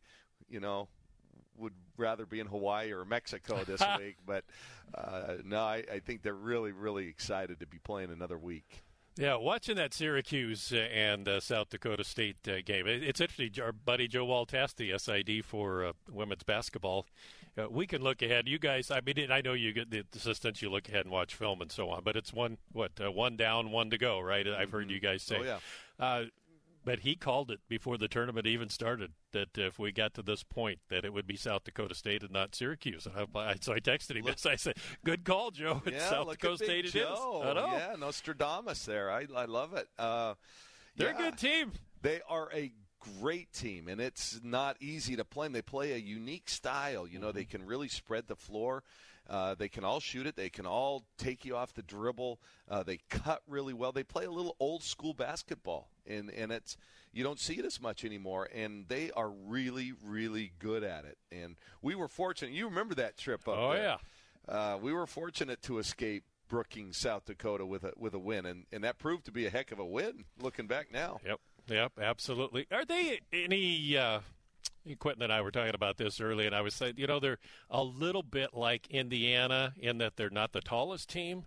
[0.50, 0.90] you know,
[1.58, 4.44] would rather be in Hawaii or Mexico this week, but
[4.94, 8.84] uh, no, I, I think they're really, really excited to be playing another week.
[9.18, 13.64] Yeah, watching that Syracuse uh, and uh, South Dakota State uh, game, it's interesting.
[13.64, 17.06] Our buddy Joe Waltast, the SID for uh, women's basketball,
[17.58, 18.48] uh, we can look ahead.
[18.48, 20.62] You guys, I mean, I know you get the assistants.
[20.62, 23.38] You look ahead and watch film and so on, but it's one what uh, one
[23.38, 24.48] down, one to go, right?
[24.48, 25.38] I've heard you guys say.
[25.40, 25.60] Oh, yeah.
[26.00, 26.26] Uh,
[26.84, 30.44] but he called it before the tournament even started that if we got to this
[30.44, 33.08] point that it would be South Dakota State and not Syracuse.
[33.08, 34.46] And I, so I texted him this.
[34.46, 35.82] I said, "Good call, Joe.
[35.86, 36.86] It's yeah, South Dakota State.
[36.86, 36.94] It is.
[36.94, 37.42] Joe.
[37.44, 37.72] I know.
[37.72, 39.10] Yeah, Nostradamus there.
[39.10, 39.88] I, I love it.
[39.98, 40.36] Uh,
[40.96, 41.28] They're yeah.
[41.28, 41.72] a good team.
[42.04, 42.72] They are a
[43.20, 45.54] great team, and it's not easy to play them.
[45.54, 47.08] They play a unique style.
[47.08, 48.84] You know, they can really spread the floor.
[49.28, 50.36] Uh, they can all shoot it.
[50.36, 52.40] They can all take you off the dribble.
[52.70, 53.92] Uh, they cut really well.
[53.92, 56.78] They play a little old school basketball, and and it's
[57.12, 58.48] you don't see it as much anymore.
[58.54, 61.18] And they are really really good at it.
[61.32, 62.54] And we were fortunate.
[62.54, 63.82] You remember that trip up Oh, there?
[63.82, 63.98] yeah.
[64.48, 68.66] Uh, we were fortunate to escape Brookings, South Dakota, with a with a win, and
[68.72, 70.26] and that proved to be a heck of a win.
[70.40, 71.20] Looking back now.
[71.26, 71.40] Yep.
[71.68, 71.94] Yep.
[72.00, 72.68] Absolutely.
[72.72, 73.98] Are they any?
[73.98, 74.20] Uh,
[75.00, 77.40] Quentin and I were talking about this early, and I was saying, you know, they're
[77.72, 81.46] a little bit like Indiana in that they're not the tallest team,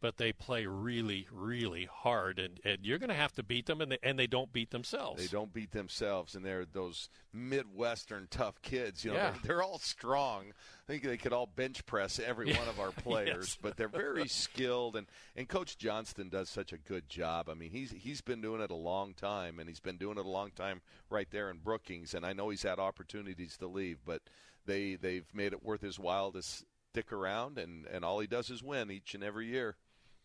[0.00, 3.80] but they play really, really hard, and, and you're going to have to beat them,
[3.80, 5.20] and they, and they don't beat themselves.
[5.22, 9.04] They don't beat themselves, and they're those Midwestern tough kids.
[9.04, 9.30] You know, Yeah.
[9.30, 10.52] they're, they're all strong.
[10.88, 13.58] I think they could all bench press every one of our players, Yes.
[13.60, 14.96] but they're very skilled.
[14.96, 17.48] And, and Coach Johnston does such a good job.
[17.48, 20.24] I mean, he's he's been doing it a long time, and he's been doing it
[20.24, 22.14] a long time right there in Brookings.
[22.14, 24.22] And I know he's had opportunities to leave, but
[24.66, 28.50] they they've made it worth his while to stick around, and, and all he does
[28.50, 29.76] is win each and every year.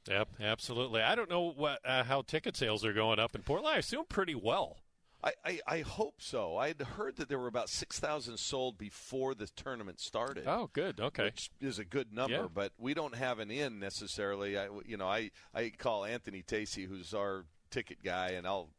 [0.07, 1.01] Yep, absolutely.
[1.01, 3.75] I don't know what uh, how ticket sales are going up in Portland.
[3.75, 4.77] I assume pretty well.
[5.23, 6.55] I, I, I hope so.
[6.57, 10.43] I had heard that there were about 6,000 sold before the tournament started.
[10.45, 10.99] Oh, good.
[10.99, 11.23] Okay.
[11.25, 12.47] Which is a good number, Yeah.
[12.53, 14.55] but we don't have an in necessarily.
[14.55, 18.69] I, you know, I, I call Anthony Tacey, who's our ticket guy, and I'll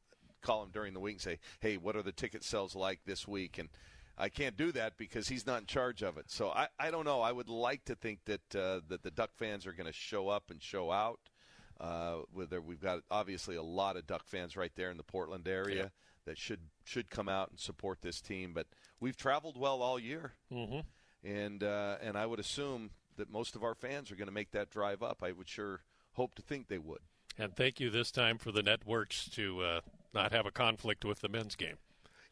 [0.43, 3.27] call him during the week and say, hey, what are the ticket sales like this
[3.27, 3.59] week?
[3.59, 3.69] And
[4.19, 6.31] I can't do that because he's not in charge of it.
[6.31, 7.21] So I, I don't know.
[7.21, 10.29] I would like to think that uh, that the Duck fans are going to show
[10.29, 11.21] up and show out.
[11.79, 15.03] Uh, with their, we've got obviously a lot of Duck fans right there in the
[15.03, 15.89] Portland area Yeah.
[16.25, 18.55] that should should come out and support this team.
[18.55, 18.67] But
[18.99, 20.85] we've traveled well all year, Mhm.
[21.23, 24.53] and uh, and I would assume that most of our fans are going to make
[24.53, 25.23] that drive up.
[25.23, 25.83] I would sure
[26.15, 27.01] hope to think they would.
[27.39, 29.81] And thank you this time for the networks to uh,
[30.15, 31.77] not have a conflict with the men's game.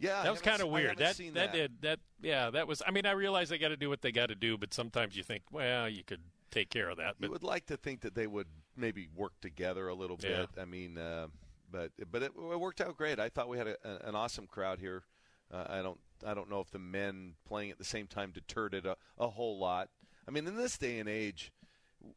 [0.04, 0.98] Yeah, that was kind of weird.
[0.98, 1.56] That, seen that that.
[1.56, 2.00] did that.
[2.22, 2.82] Yeah, that was.
[2.86, 5.16] I mean, I realize they got to do what they got to do, but sometimes
[5.16, 7.14] you think, well, you could take care of that.
[7.18, 10.40] You But would like to think that they would maybe work together a little Yeah.
[10.42, 10.50] bit.
[10.60, 11.28] I mean, uh,
[11.70, 13.18] but but it, it worked out great.
[13.18, 15.04] I thought we had a, a, an awesome crowd here.
[15.52, 18.74] Uh, I don't I don't know if the men playing at the same time deterred
[18.74, 19.88] it a, a whole lot.
[20.26, 21.52] I mean, in this day and age,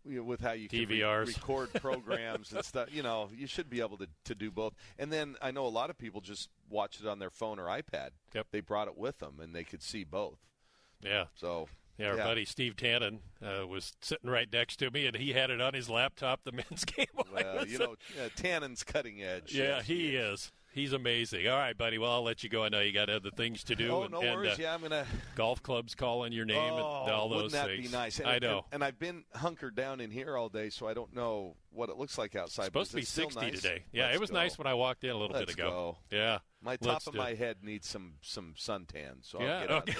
[0.05, 3.69] you know, with how you can re- record programs and stuff, you know, you should
[3.69, 4.73] be able to, to do both.
[4.97, 7.65] And then I know a lot of people just watch it on their phone or
[7.65, 8.09] iPad.
[8.33, 8.47] Yep.
[8.51, 10.39] They brought it with them and they could see both.
[11.01, 15.15] yeah, So yeah, our buddy Steve Tannen uh, was sitting right next to me, and
[15.15, 16.41] he had it on his laptop.
[16.43, 17.07] The men's game.
[17.33, 19.53] Well, you know, uh, Tannen's cutting edge.
[19.53, 20.51] Yeah, Yes, he is.
[20.77, 21.47] He's amazing.
[21.47, 21.97] All right, buddy.
[21.97, 22.63] Well, I'll let you go.
[22.63, 23.89] I know you got other things to do.
[23.89, 24.59] Oh, and, no and, worries.
[24.59, 25.07] uh, yeah, I'm gonna.
[25.33, 27.87] golf clubs calling your name oh, and all those wouldn't that things.
[27.87, 28.19] be nice?
[28.19, 28.57] And, I know.
[28.57, 31.89] And, and I've been hunkered down in here all day, so I don't know what
[31.89, 32.65] it looks like outside.
[32.65, 33.55] supposed to be is it still 60 nice?
[33.59, 33.83] today.
[33.91, 34.35] Yeah, Let's it was go.
[34.35, 35.97] nice when I walked in a little Let's bit ago.
[36.11, 36.15] go.
[36.15, 36.37] Yeah.
[36.61, 37.39] My top Let's of my it.
[37.39, 39.93] head needs some some suntan, so Yeah, I'll get out okay.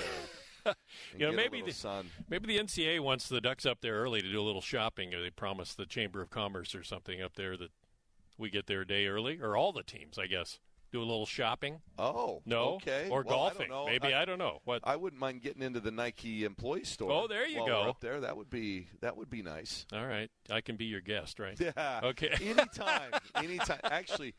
[0.64, 0.76] there.
[1.18, 2.08] You know, maybe the sun.
[2.30, 5.22] maybe the NCA wants the Ducks up there early to do a little shopping, or
[5.24, 7.72] they promised the Chamber of Commerce or something up there that
[8.38, 10.60] we get there a day early, or all the teams, I guess,
[10.92, 11.82] do a little shopping.
[12.00, 12.76] Oh, No?
[12.76, 13.08] okay.
[13.10, 13.70] Or Well, I golfing.
[13.70, 13.86] know.
[13.88, 14.62] Maybe, I don't know.
[14.66, 14.82] What?
[14.84, 17.12] I wouldn't mind getting into the Nike employee store.
[17.12, 17.82] Oh, there you go.
[17.82, 19.86] Up there, that would be that would be nice.
[19.94, 21.60] All right, I can be your guest, right?
[21.78, 22.00] Yeah.
[22.04, 22.30] Okay.
[22.42, 23.12] anytime.
[23.36, 23.80] Anytime.
[23.84, 24.34] Actually,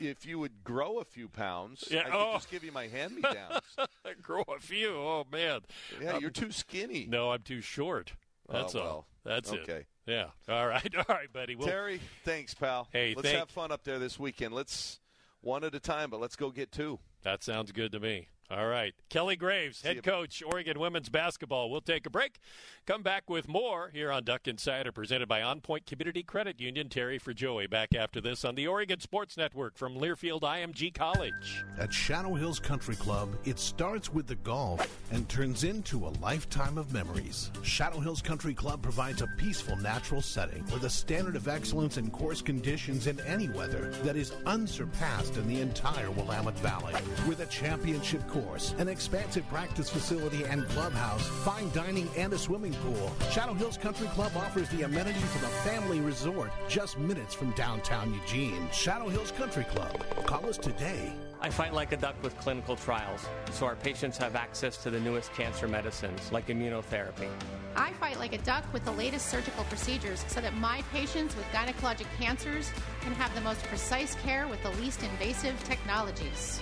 [0.00, 2.32] if you would grow a few pounds, Yeah, I could oh.
[2.34, 3.60] just give you my hand-me-downs.
[4.22, 4.90] Grow a few.
[4.96, 5.60] Oh man.
[6.00, 7.06] yeah, Um, you're too skinny.
[7.08, 8.12] No, I'm too short.
[8.48, 8.82] Oh, That's all.
[8.84, 9.60] well, That's it.
[9.60, 9.86] okay.
[10.06, 10.26] Yeah.
[10.48, 10.92] All right.
[10.96, 11.54] All right, buddy.
[11.54, 12.88] Well, Terry, thanks, pal.
[12.92, 14.52] Hey, let's thank- have fun up there this weekend.
[14.54, 14.98] Let's
[15.42, 16.98] one at a time, but let's go get two.
[17.22, 18.28] That sounds good to me.
[18.52, 18.94] All right.
[19.08, 21.70] Kelly Graves, head coach, Oregon women's basketball.
[21.70, 22.38] We'll take a break.
[22.86, 26.90] Come back with more here on Duck Insider, presented by On Point Community Credit Union.
[26.90, 27.66] Terry for Joey.
[27.66, 31.64] Back after this on the Oregon Sports Network from Learfield IMG College.
[31.78, 36.76] At Shadow Hills Country Club, it starts with the golf and turns into a lifetime
[36.76, 37.50] of memories.
[37.62, 42.10] Shadow Hills Country Club provides a peaceful natural setting with a standard of excellence in
[42.10, 46.94] course conditions in any weather that is unsurpassed in the entire Willamette Valley.
[47.26, 48.41] With a championship course,
[48.78, 54.06] an expansive practice facility and clubhouse, fine dining, and a swimming pool, Shadow Hills Country
[54.08, 58.68] Club offers the amenities of a family resort just minutes from downtown Eugene.
[58.72, 60.04] Shadow Hills Country Club.
[60.26, 61.12] Call us today.
[61.40, 65.00] I fight like a duck with clinical trials, so our patients have access to the
[65.00, 67.28] newest cancer medicines like immunotherapy.
[67.74, 71.46] I fight like a duck with the latest surgical procedures so that my patients with
[71.46, 76.60] gynecologic cancers can have the most precise care with the least invasive technologies.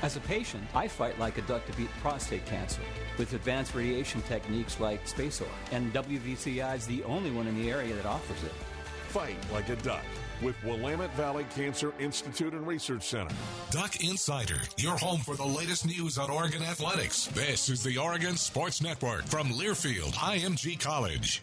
[0.00, 2.82] As a patient, I fight like a duck to beat prostate cancer
[3.18, 5.48] with advanced radiation techniques like SpaceOAR.
[5.72, 8.52] And WVCI is the only one in the area that offers it.
[9.08, 10.04] Fight like a duck
[10.40, 13.34] with Willamette Valley Cancer Institute and Research Center.
[13.72, 17.26] Duck Insider, your home for the latest news on Oregon athletics.
[17.26, 21.42] This is the Oregon Sports Network from Learfield IMG College.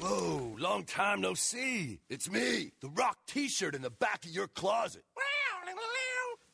[0.00, 1.98] Whoa, long time no see.
[2.08, 5.02] It's me, the rock t shirt in the back of your closet.
[5.16, 5.24] Well,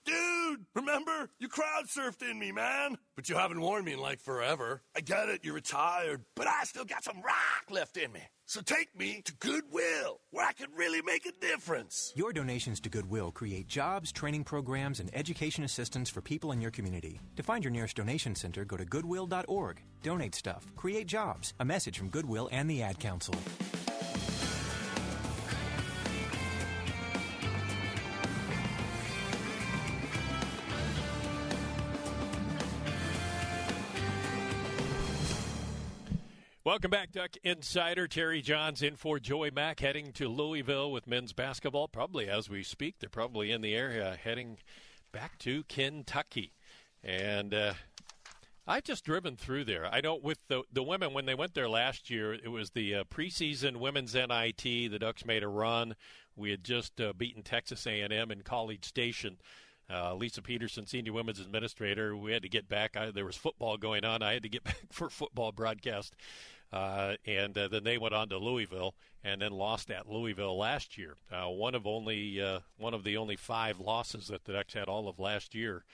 [0.05, 1.31] dude, remember?
[1.39, 2.97] You crowd surfed in me, man.
[3.17, 4.83] But you haven't worn me in like forever.
[4.97, 8.21] I get it, you're retired, but I still got some rock left in me.
[8.47, 12.13] So take me to Goodwill, where I can really make a difference.
[12.15, 16.71] Your donations to Goodwill create jobs, training programs, and education assistance for people in your
[16.71, 17.21] community.
[17.37, 19.81] To find your nearest donation center, go to goodwill.org.
[20.03, 21.55] Donate stuff, create jobs.
[21.61, 23.35] A message from Goodwill and the Ad Council.
[36.67, 38.09] Welcome back, Duck Insider.
[38.09, 41.89] Terry Johns in for Joey Mack, heading to Louisville with men's basketball.
[41.89, 44.57] Probably as we speak, they're probably in the area, heading
[45.13, 46.55] back to Kentucky.
[47.03, 47.75] And uh,
[48.67, 49.85] I've just driven through there.
[49.85, 52.95] I know with the the women when they went there last year, it was the
[52.95, 54.63] uh, preseason women's NIT.
[54.63, 55.95] The Ducks made a run.
[56.35, 59.37] We had just uh, beaten Texas A&M in College Station.
[59.93, 62.97] Uh, Lisa Peterson, senior women's administrator, we had to get back.
[62.97, 64.23] I, there was football going on.
[64.23, 66.17] I had to get back for football broadcast
[66.75, 70.99] uh, and uh, then they went on to Louisville and then lost at Louisville last
[70.99, 71.15] year.
[71.31, 74.89] Uh, one of only uh, one of the only five losses that the Ducks had
[74.89, 75.85] all of last year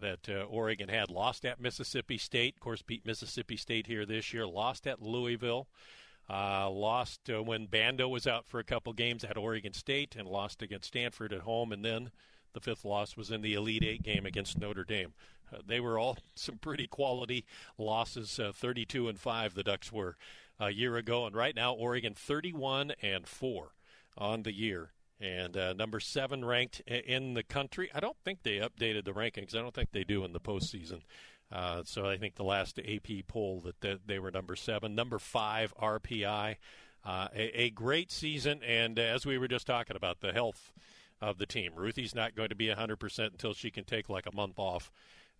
[0.00, 1.10] that uh, Oregon had.
[1.10, 4.46] Lost at Mississippi State, of course, beat Mississippi State here this year.
[4.46, 5.66] Lost at Louisville.
[6.30, 10.62] Uh, lost when Bendu was out for a couple games at Oregon State and lost
[10.62, 12.12] against Stanford at home, and then
[12.52, 15.14] the fifth loss was in the Elite Eight game against Notre Dame.
[15.52, 17.44] Uh, they were all some pretty quality
[17.78, 18.38] losses.
[18.38, 20.16] Uh, 32 and five, the Ducks were
[20.58, 23.72] a year ago, and right now Oregon 31 and four
[24.16, 24.92] on the year.
[25.20, 27.90] And uh, number seven ranked in the country.
[27.94, 29.54] I don't think they updated the rankings.
[29.54, 31.02] I don't think they do in the postseason.
[31.50, 35.74] Uh, so I think the last AP poll that they were number seven, number five
[35.80, 36.56] RPI.
[37.04, 40.72] Uh, a, a, great season, and as we were just talking about, the health
[41.20, 41.72] of the team.
[41.74, 44.90] Ruthy's not going to be 100% until she can take like a month off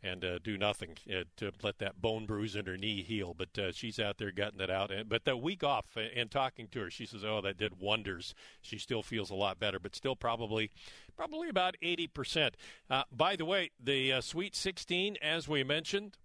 [0.02, 3.34] and uh, do nothing uh, to let that bone bruise in her knee heal.
[3.36, 4.90] But uh, she's out there gutting it out.
[4.90, 8.34] And, but the week off and talking to her, she says, "Oh, that did wonders."
[8.60, 10.70] She still feels a lot better, but still probably,
[11.16, 12.56] probably about eighty percent.
[12.90, 16.16] Uh, by the way, the uh, Sweet 16, as we mentioned,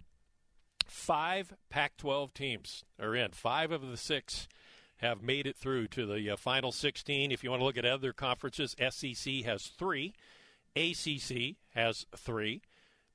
[0.85, 3.31] five Pac-12 teams are in.
[3.31, 4.47] Five of the six
[4.97, 7.31] have made it through to the uh, final 16.
[7.31, 10.13] If you want to look at other conferences, SEC has three,
[10.75, 12.61] ACC has three.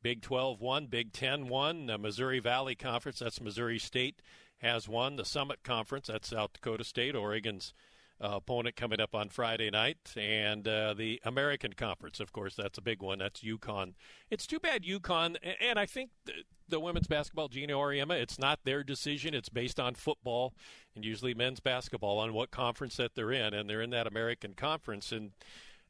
[0.03, 4.21] Big 12 won, Big 10 won, the Missouri Valley Conference, that's Missouri State,
[4.59, 5.17] has won.
[5.17, 7.73] The Summit Conference, that's South Dakota State, Oregon's
[8.23, 12.79] uh, opponent coming up on Friday night, and uh, the American Conference, of course, that's
[12.79, 13.19] a big one.
[13.19, 13.95] That's UConn.
[14.31, 16.11] It's too bad UConn, and I think
[16.69, 19.35] the, women's basketball, Geno Auriemma, it's not their decision.
[19.35, 20.55] It's based on football
[20.95, 24.55] and usually men's basketball on what conference that they're in, and they're in that American
[24.55, 25.33] Conference, and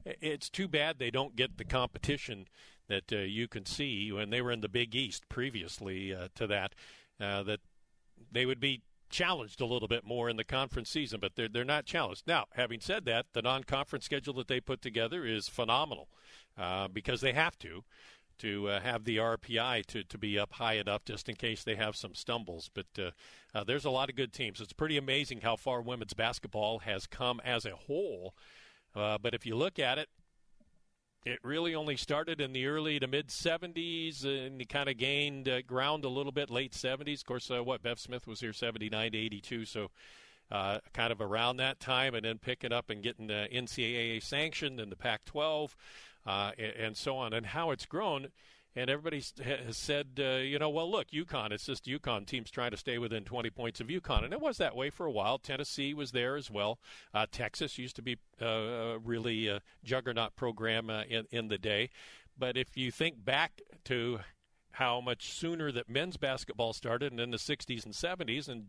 [0.04, 2.46] it's too bad they don't get the competition
[2.93, 6.47] that uh, you can see when they were in the Big East previously uh, to
[6.47, 6.74] that,
[7.18, 7.61] uh, that
[8.30, 11.64] they would be challenged a little bit more in the conference season, but they're they're
[11.64, 12.26] not challenged.
[12.26, 16.09] Now, having said that, the non-conference schedule that they put together is phenomenal
[16.59, 17.84] uh, because they have to
[18.38, 21.76] to uh, have the RPI to, to be up high enough just in case they
[21.76, 22.70] have some stumbles.
[22.72, 22.86] But
[23.55, 24.61] uh, there's a lot of good teams.
[24.61, 28.34] It's pretty amazing how far women's basketball has come as a whole.
[28.95, 30.09] But if you look at it,
[31.25, 35.49] it really only started in the early to mid 70s and he kind of gained
[35.49, 37.20] uh, ground a little bit late 70s.
[37.20, 39.91] Of course, uh, what Bev Smith was here 79 to 82, so
[40.51, 44.81] uh, kind of around that time, and then picking up and getting the NCAA sanctioned
[44.81, 45.77] and the Pac 12
[46.27, 48.29] uh, and, and so on, and how it's grown
[48.75, 52.70] and everybody has said, uh, you know, well, look, UConn, it's just UConn teams trying
[52.70, 54.25] to stay within 20 points of UConn.
[54.25, 55.39] And it was that way for a while.
[55.39, 56.79] Tennessee was there as well.
[57.12, 61.59] Uh, Texas used to be uh, a really uh, juggernaut program uh, in, in the
[61.59, 61.91] day.
[62.39, 64.20] But if you think back to
[64.73, 68.68] how much sooner that men's basketball started and in the 60s and 70s, and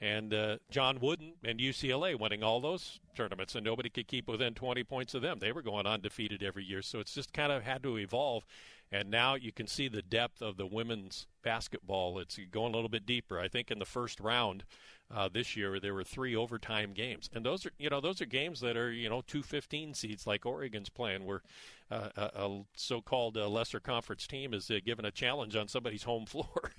[0.00, 4.54] and uh, John Wooden and UCLA winning all those tournaments, and nobody could keep within
[4.54, 5.38] 20 points of them.
[5.38, 8.44] They were going undefeated every year, so it's just kind of had to evolve.
[8.92, 12.18] And now you can see the depth of the women's basketball.
[12.18, 13.40] It's going a little bit deeper.
[13.40, 14.64] I think in the first round
[15.12, 18.26] uh, this year there were three overtime games, and those are you know those are
[18.26, 21.42] games that are you know two fifteen seeds like Oregon's playing, where
[21.90, 26.26] uh, a, so-called uh, lesser conference team is uh, given a challenge on somebody's home
[26.26, 26.72] floor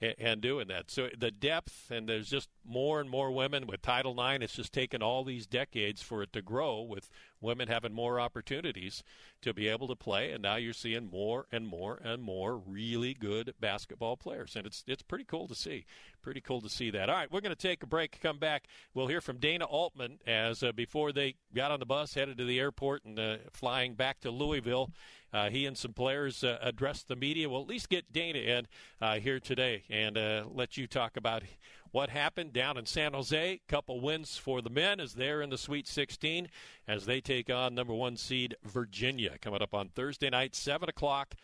[0.00, 0.90] and, and, doing that.
[0.90, 4.42] So the depth, and there's just more and more women with Title IX.
[4.42, 7.10] It's just taken all these decades for it to grow with
[7.40, 9.02] women having more opportunities
[9.42, 13.12] to be able to play, and now you're seeing more and more and more really
[13.12, 15.84] good basketball players, and it's it's pretty cool to see
[16.24, 17.10] pretty cool to see that.
[17.10, 18.18] All right, we're going to take a break.
[18.20, 18.64] Come back.
[18.94, 22.44] We'll hear from Dana Altman as uh, before they got on the bus, headed to
[22.46, 24.90] the airport, and uh, flying back to Louisville.
[25.32, 27.48] Uh, he and some players uh, addressed the media.
[27.48, 28.66] We'll at least get Dana in
[29.00, 31.42] uh, here today and uh, let you talk about
[31.90, 33.60] what happened down in San Jose.
[33.68, 36.48] Couple wins for the men as they're in the Sweet 16
[36.86, 41.34] as they take on number one seed Virginia coming up on Thursday night, seven o'clock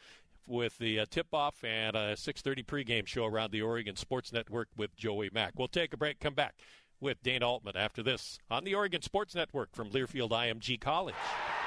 [0.46, 4.94] with the uh, tip-off and a 6:30 pregame show around the Oregon Sports Network with
[4.96, 5.52] Joey Mack.
[5.56, 6.20] We'll take a break.
[6.20, 6.54] Come back
[7.00, 11.14] with Dana Altman after this on the Oregon Sports Network from Learfield IMG College.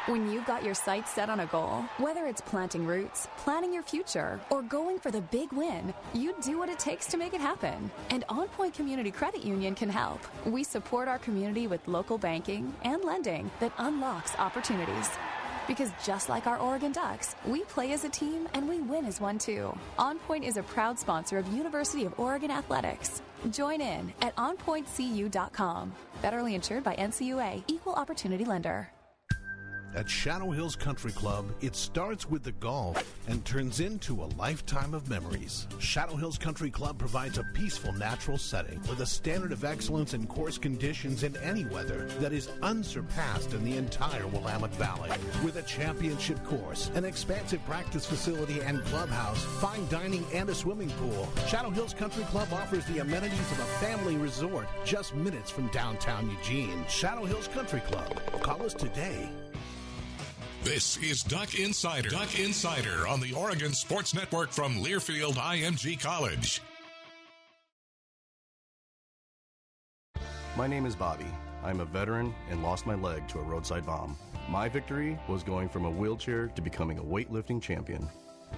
[0.06, 3.84] When you've got your sights set on a goal, whether it's planting roots, planning your
[3.84, 7.40] future, or going for the big win, you do what it takes to make it
[7.40, 7.90] happen.
[8.10, 10.20] And On Point Community Credit Union can help.
[10.46, 15.10] We support our community with local banking and lending that unlocks opportunities.
[15.68, 19.22] Because just like our Oregon Ducks, we play as a team and we win as
[19.22, 19.74] one too.
[19.98, 23.22] On Point is a proud sponsor of University of Oregon Athletics.
[23.52, 25.94] Join in at onpointcu.com.
[26.22, 28.90] Federally insured by NCUA, Equal Opportunity Lender.
[29.96, 34.96] At Shadow Hills Country Club, it starts with the golf and turns into a lifetime
[34.96, 35.68] of memories.
[35.78, 40.26] Shadow Hills Country Club provides a peaceful natural setting with a standard of excellence in
[40.26, 45.12] course conditions in any weather that is unsurpassed in the entire Willamette Valley.
[45.44, 50.90] With a championship course, an expansive practice facility and clubhouse, fine dining, and a swimming
[50.92, 55.68] pool, Shadow Hills Country Club offers the amenities of a family resort just minutes from
[55.68, 56.84] downtown Eugene.
[56.90, 58.20] Shadow Hills Country Club.
[58.42, 59.30] Call us today.
[60.64, 62.08] This is Duck Insider.
[62.08, 66.62] Duck Insider on the Oregon Sports Network from Learfield IMG College.
[70.56, 71.28] My name is Bobby.
[71.66, 74.18] I'm a veteran and lost my leg to a roadside bomb.
[74.48, 78.08] My victory was going from a wheelchair to becoming a weightlifting champion.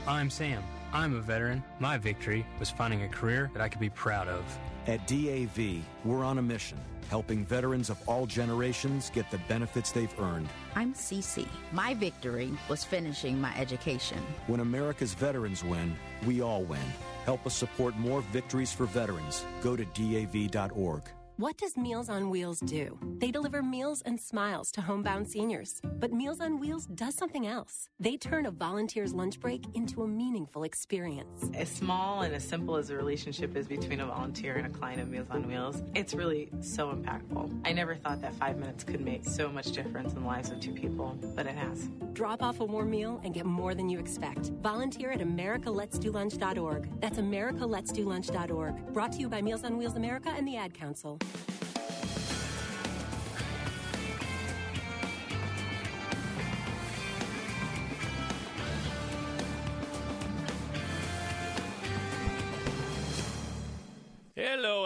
[0.05, 0.63] I'm Sam.
[0.93, 1.63] I'm a veteran.
[1.79, 4.43] My victory was finding a career that I could be proud of.
[4.85, 6.77] At DAV, we're on a mission,
[7.09, 10.49] helping veterans of all generations get the benefits they've earned.
[10.75, 11.47] I'm Cece.
[11.71, 14.19] My victory was finishing my education.
[14.47, 15.95] When America's veterans win,
[16.25, 16.87] we all win.
[17.25, 19.43] Help us support more victories for veterans.
[19.61, 21.03] Go to DAV.org.
[21.37, 22.97] What does Meals on Wheels do?
[23.17, 25.81] They deliver meals and smiles to homebound seniors.
[25.83, 27.89] But Meals on Wheels does something else.
[27.99, 31.49] They turn a volunteer's lunch break into a meaningful experience.
[31.53, 35.01] As small and as simple as the relationship is between a volunteer and a client
[35.01, 37.59] of Meals on Wheels, it's really so impactful.
[37.65, 40.61] I never thought that five minutes could make so much difference in the lives of
[40.61, 41.89] two people, but it has.
[42.13, 44.53] Drop off a warm meal and get more than you expect.
[44.61, 47.01] Volunteer at americaletsdolunch.org.
[47.01, 48.93] That's americaletsdolunch.org.
[48.93, 51.19] Brought to you by Meals on Wheels America and the Ad Council.
[51.33, 51.64] Hello,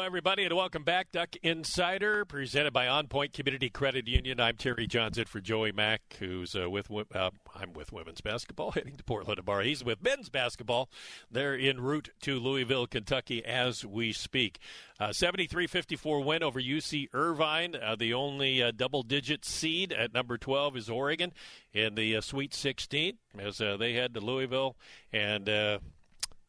[0.10, 1.12] everybody, and welcome back.
[1.12, 4.40] Duck Insider, presented by On Point Community Credit Union.
[4.40, 8.98] I'm Terry Johnson for Joey Mack, who's uh, with uh, I'm with women's basketball, heading
[8.98, 9.64] to Portland tomorrow.
[9.64, 10.90] He's with men's basketball.
[11.30, 14.58] They're en route to Louisville, Kentucky, as we speak.
[15.00, 17.76] Uh, 73-54 win over UC Irvine.
[17.76, 21.34] Uh, the only uh, double-digit seed at number 12 is Oregon
[21.72, 24.76] in the uh, Sweet 16, as they head to Louisville.
[25.14, 25.80] And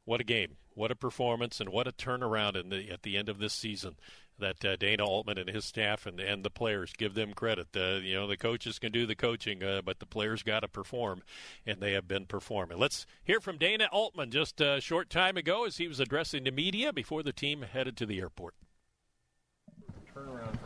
[0.07, 0.57] what a game!
[0.81, 3.97] What a performance and what a turnaround the, at the end of this season
[4.39, 7.67] that uh, Dana Altman and his staff and, and the players give them credit.
[7.77, 10.69] Uh, you know, the coaches can do the coaching, uh, but the players got to
[10.69, 11.21] perform,
[11.67, 12.79] and they have been performing.
[12.79, 16.51] Let's hear from Dana Altman just a short time ago as he was addressing the
[16.51, 18.55] media before the team headed to the airport.
[20.17, 20.57] Turnaround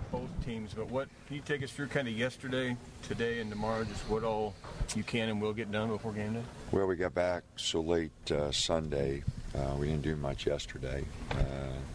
[0.45, 3.85] teams, but what can you take us through kind of yesterday, today, and tomorrow?
[3.85, 4.55] Just what all
[4.95, 6.43] you can and will get done before game day.
[6.71, 9.23] Well, we got back so late uh, Sunday.
[9.55, 11.05] Uh, we didn't do much yesterday.
[11.31, 11.35] Uh,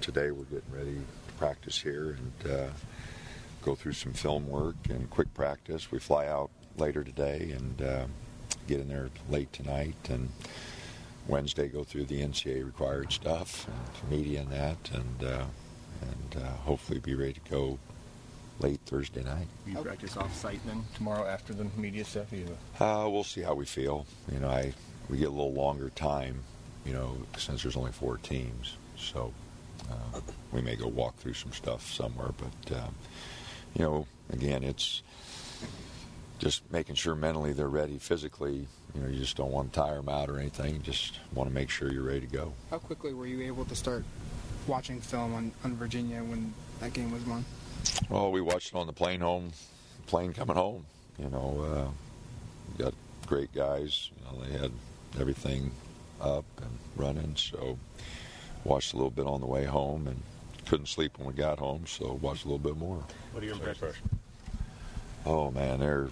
[0.02, 2.70] today we're getting ready to practice here and uh,
[3.62, 5.92] go through some film work and quick practice.
[5.92, 8.06] We fly out later today and uh,
[8.68, 10.30] get in there late tonight and
[11.28, 15.46] Wednesday go through the NCAA required stuff and media and that and uh,
[16.02, 17.78] and uh, hopefully be ready to go
[18.60, 19.48] late Thursday night.
[19.66, 22.28] You practice off site then tomorrow after the media stuff?
[22.80, 24.06] Uh, we'll see how we feel.
[24.32, 24.74] You know, I
[25.10, 26.44] we get a little longer time
[26.86, 28.78] you know, since there's only four teams.
[28.98, 29.34] So
[29.90, 30.20] uh,
[30.52, 32.32] we may go walk through some stuff somewhere.
[32.38, 32.88] But, uh,
[33.76, 35.04] you know, again, it's
[36.40, 38.68] just making sure mentally they're ready physically.
[38.96, 40.74] You know, you just don't want to tire them out or anything.
[40.76, 42.54] You just want to make sure you're ready to go.
[42.72, 44.04] How quickly were you able to start
[44.66, 47.46] watching film on, on Virginia when that game was won?
[48.10, 49.52] Well, we watched it on the plane home,
[50.08, 50.86] plane coming home.
[51.18, 51.94] You know,
[52.78, 52.94] uh, got
[53.28, 54.10] great guys.
[54.18, 54.72] You know, they had
[55.20, 55.72] everything
[56.22, 57.36] up and running.
[57.36, 57.78] So
[58.64, 60.22] watched a little bit on the way home and
[60.66, 63.04] couldn't sleep when we got home, so watched a little bit more.
[63.32, 63.96] What are your impressions?
[65.26, 66.10] Oh man, they're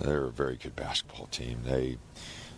[0.00, 1.60] they're a very good basketball team.
[1.64, 1.96] They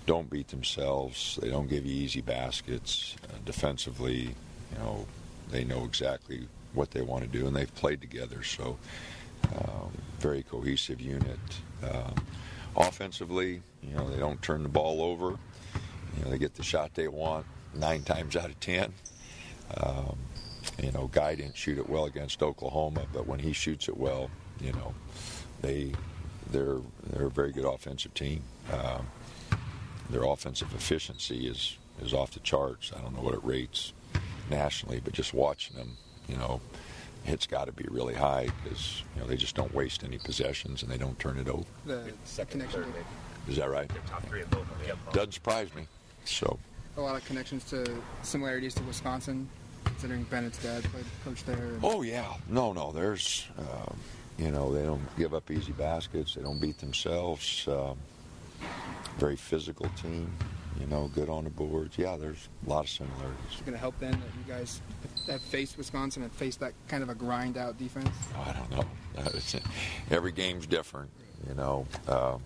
[0.07, 1.39] don't beat themselves.
[1.41, 3.17] They don't give you easy baskets.
[3.25, 4.35] Uh, defensively,
[4.73, 5.07] you know,
[5.51, 8.43] they know exactly what they want to do, and they've played together.
[8.43, 8.79] So,
[9.57, 11.39] um, very cohesive unit.
[11.83, 12.15] Um,
[12.77, 15.31] offensively, you know, they don't turn the ball over.
[16.17, 18.93] You know, they get the shot they want nine times out of ten.
[19.77, 20.17] Um,
[20.83, 24.31] you know, Guy didn't shoot it well against Oklahoma, but when he shoots it well,
[24.61, 24.95] you know,
[25.61, 25.93] they
[26.51, 26.79] they're
[27.11, 28.43] they're a very good offensive team.
[28.73, 29.07] Um,
[30.11, 32.93] their offensive efficiency is is off the charts.
[32.97, 33.93] I don't know what it rates
[34.51, 35.97] nationally, but just watching them,
[36.29, 36.61] you know,
[37.27, 40.83] it's got to be really high because you know they just don't waste any possessions
[40.83, 41.65] and they don't turn it over.
[41.87, 42.13] The
[42.51, 42.85] connection.
[43.49, 43.91] Is that right?
[44.07, 44.99] Top three of both of them.
[45.13, 45.87] Doesn't surprise me.
[46.25, 46.59] So
[46.97, 47.85] A lot of connections to
[48.23, 49.49] similarities to Wisconsin,
[49.85, 51.57] considering Bennett's dad played coach there.
[51.57, 52.93] and- Oh yeah, no, no.
[52.93, 53.97] There's, um,
[54.39, 56.35] you know, they don't give up easy baskets.
[56.35, 57.67] They don't beat themselves.
[57.67, 57.97] Um,
[59.19, 60.33] very physical team.
[60.81, 61.99] You know, good on the boards.
[61.99, 63.37] Yeah, there's a lot of similarities.
[63.55, 64.81] Is it going to help then that you guys
[65.29, 68.11] have faced Wisconsin and faced that kind of a grind out defense?
[68.37, 68.85] I don't know.
[69.19, 69.59] Uh,
[70.11, 71.11] every game's different.
[71.49, 72.43] You know, um,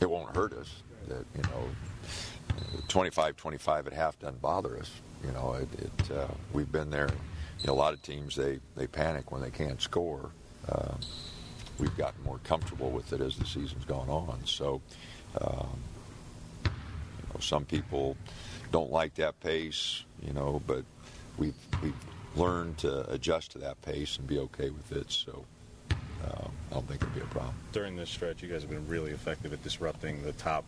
[0.00, 0.82] it won't hurt us.
[1.08, 1.68] That you know,
[2.88, 4.90] 25-25 at half doesn't bother us.
[5.24, 7.08] You know, it, it uh, we've been there.
[7.60, 10.30] You know, a lot of teams they they panic when they can't score.
[10.68, 10.98] Um,
[11.78, 14.40] we've gotten more comfortable with it as the season's gone on.
[14.44, 14.80] So,
[15.40, 15.78] um,
[16.64, 16.70] you
[17.32, 18.16] know, some people
[18.72, 20.04] don't like that pace.
[20.26, 20.84] You know, but
[21.38, 21.94] we've we've
[22.34, 25.10] learned to adjust to that pace and be okay with it.
[25.10, 25.44] So.
[26.24, 27.52] Um, I don't think it'll be a problem.
[27.72, 30.64] During this stretch, you guys have been really effective at disrupting the top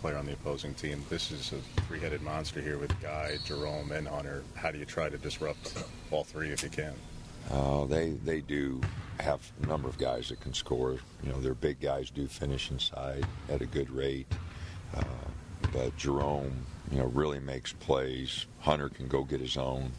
[0.00, 1.04] player on the opposing team.
[1.10, 4.42] This is a three-headed monster here with Guy, Jerome, and Hunter.
[4.54, 6.94] How do you try to disrupt all three if you can?
[7.50, 8.80] Uh, they they do
[9.20, 10.92] have a number of guys that can score.
[11.22, 14.26] You know, their big guys do finish inside at a good rate.
[14.96, 15.04] Uh,
[15.70, 18.46] but Jerome, you know, really makes plays.
[18.60, 19.92] Hunter can go get his own,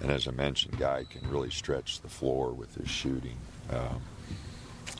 [0.00, 3.36] and as I mentioned, Guy can really stretch the floor with his shooting.
[3.70, 4.02] Um,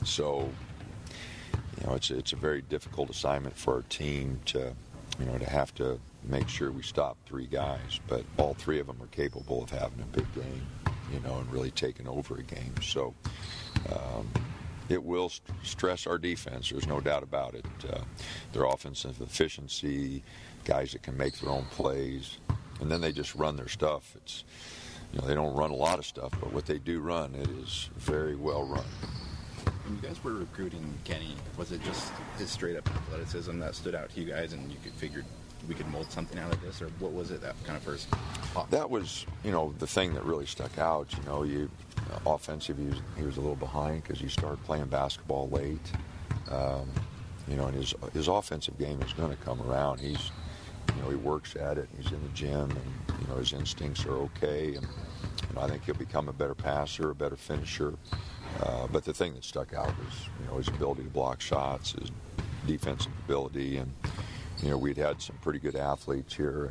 [0.05, 0.49] so,
[1.80, 4.74] you know, it's it's a very difficult assignment for our team to,
[5.18, 8.01] you know, to have to make sure we stop three guys.
[8.09, 10.66] But all three of them are capable of having a big game,
[11.12, 12.74] you know, and really taking over a game.
[12.82, 13.14] So.
[13.91, 14.28] Um,
[14.89, 16.70] it will st- stress our defense.
[16.70, 17.64] There's no doubt about it.
[17.91, 18.01] Uh,
[18.53, 20.22] their offensive efficiency,
[20.64, 22.38] guys that can make their own plays,
[22.80, 24.14] and then they just run their stuff.
[24.16, 24.44] It's
[25.12, 27.48] you know they don't run a lot of stuff, but what they do run, it
[27.62, 28.84] is very well run.
[29.84, 33.94] When you guys were recruiting Kenny, was it just his straight up athleticism that stood
[33.94, 35.24] out to you guys, and you could figured
[35.68, 38.08] we could mold something out of this, or what was it that kind of first?
[38.54, 38.70] popped?
[38.70, 41.08] That was, you know, the thing that really stuck out.
[41.16, 41.70] You know, you
[42.12, 45.92] uh, offensive, he was, he was a little behind because he started playing basketball late.
[46.50, 46.88] Um,
[47.48, 50.00] you know, and his his offensive game is going to come around.
[50.00, 50.30] He's,
[50.97, 51.88] you know, he works at it.
[51.97, 54.74] He's in the gym, and you know, his instincts are okay.
[54.74, 54.86] And
[55.57, 57.95] I think he'll become a better passer, a better finisher.
[58.61, 61.92] Uh, but the thing that stuck out was, you know, his ability to block shots,
[61.92, 62.11] his
[62.66, 63.92] defensive ability, and
[64.62, 66.66] you know, we'd had some pretty good athletes here,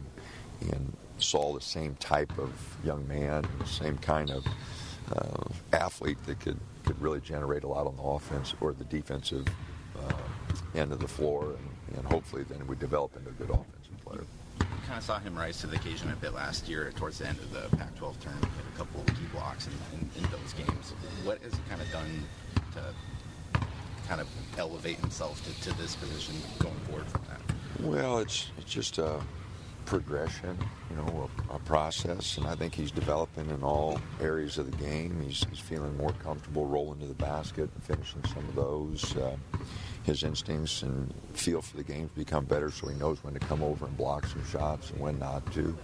[0.61, 2.51] and, and saw the same type of
[2.83, 4.45] young man, the same kind of
[5.11, 5.43] uh,
[5.73, 9.45] athlete that could, could really generate a lot on the offense or the defensive
[9.97, 10.13] uh,
[10.75, 13.49] end of the floor, and, and hopefully then we develop into a good.
[13.49, 13.65] You
[14.93, 17.39] kind of saw him rise to the occasion a bit last year towards the end
[17.39, 18.45] of the Pac-12 tournament.
[18.45, 20.93] He had a couple of key blocks in, in, in those games.
[21.23, 22.23] What has he kind of done
[22.73, 23.59] to
[24.07, 27.41] kind of elevate himself to, to this position going forward from that?
[27.83, 29.19] Well, it's it's just a
[29.87, 30.59] progression,
[30.91, 34.77] you know, a, a process, and I think he's developing in all areas of the
[34.77, 35.19] game.
[35.25, 39.17] He's, he's feeling more comfortable rolling to the basket and finishing some of those.
[39.17, 39.35] Uh,
[40.03, 43.63] his instincts and feel for the game become better, so he knows when to come
[43.63, 45.75] over and block some shots and when not to.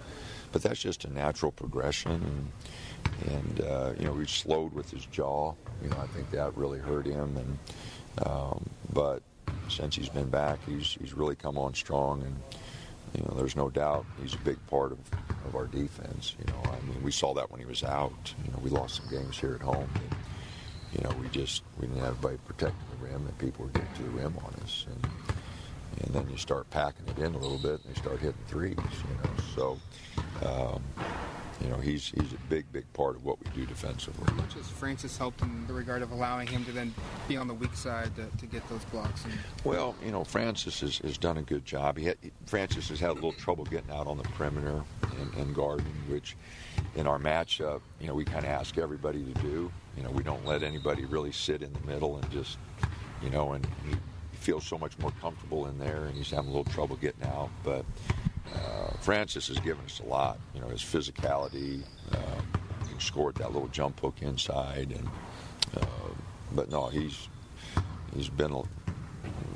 [0.52, 5.06] But that's just a natural progression, and and uh, you know we slowed with his
[5.06, 5.54] jaw.
[5.84, 9.22] You know, I think that really hurt him, and um, but
[9.70, 12.36] since he's been back, he's he's really come on strong, and
[13.16, 15.00] you know, there's no doubt he's a big part of,
[15.48, 16.36] of our defense.
[16.40, 18.34] You know, I mean, we saw that when he was out.
[18.46, 19.90] You know, we lost some games here at home.
[19.94, 20.18] But,
[20.94, 23.94] you know, we just we didn't have anybody protecting the rim, and people were getting
[23.96, 25.12] to the rim on us, and
[26.02, 28.78] and then you start packing it in a little bit, and they start hitting threes.
[28.78, 29.80] You know, so
[30.46, 30.82] um,
[31.62, 34.24] you know, he's he's a big, big part of what we do defensively.
[34.28, 36.94] How much has Francis helped in the regard of allowing him to then
[37.28, 39.26] be on the weak side to, to get those blocks?
[39.26, 39.34] And...
[39.66, 41.98] Well, you know, Francis has, has done a good job.
[41.98, 44.84] He had, Francis has had a little trouble getting out on the perimeter
[45.20, 46.38] and, and guarding, which
[46.96, 49.72] in our matchup, you know, we kind of ask everybody to do.
[50.00, 52.58] You know, we don't let anybody really sit in the middle and just,
[53.22, 53.98] you know, and he
[54.32, 57.50] feels so much more comfortable in there, and he's having a little trouble getting out.
[57.66, 57.84] But
[58.56, 60.40] uh, Francis has given us a lot.
[60.56, 61.84] You know, his physicality.
[62.14, 62.48] Um,
[62.88, 65.10] he scored that little jump hook inside, and
[65.76, 66.14] uh,
[66.54, 67.28] but no, he's
[68.16, 68.54] he's been,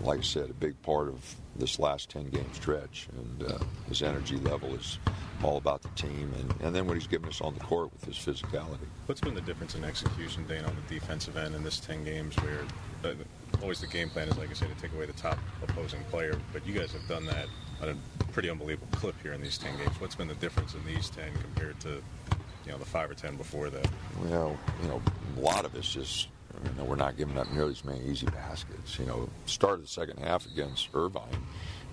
[0.02, 4.02] like I said, a big part of this last ten game stretch, and uh, his
[4.02, 5.00] energy level is
[5.46, 8.06] all about the team, and, and then what he's given us on the court with
[8.06, 8.88] his physicality.
[9.06, 12.36] What's been the difference in execution, Dane, on the defensive end in this 10 games
[12.38, 12.60] where
[13.04, 13.14] uh,
[13.62, 16.40] always the game plan is, like I said, to take away the top opposing player,
[16.52, 17.48] but you guys have done that
[17.82, 20.00] on a pretty unbelievable clip here in these 10 games.
[20.00, 23.36] What's been the difference in these 10 compared to, you know, the 5 or 10
[23.36, 23.88] before that?
[24.26, 25.02] Well, you know,
[25.38, 26.28] a lot of it's just
[26.64, 28.98] you know, we're not giving up nearly as many easy baskets.
[29.00, 31.28] You know, start of the second half against Irvine,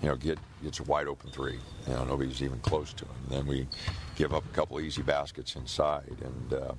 [0.01, 1.59] you know, get gets a wide open three.
[1.87, 3.15] You know, nobody's even close to him.
[3.29, 3.67] Then we
[4.15, 6.73] give up a couple easy baskets inside, and uh,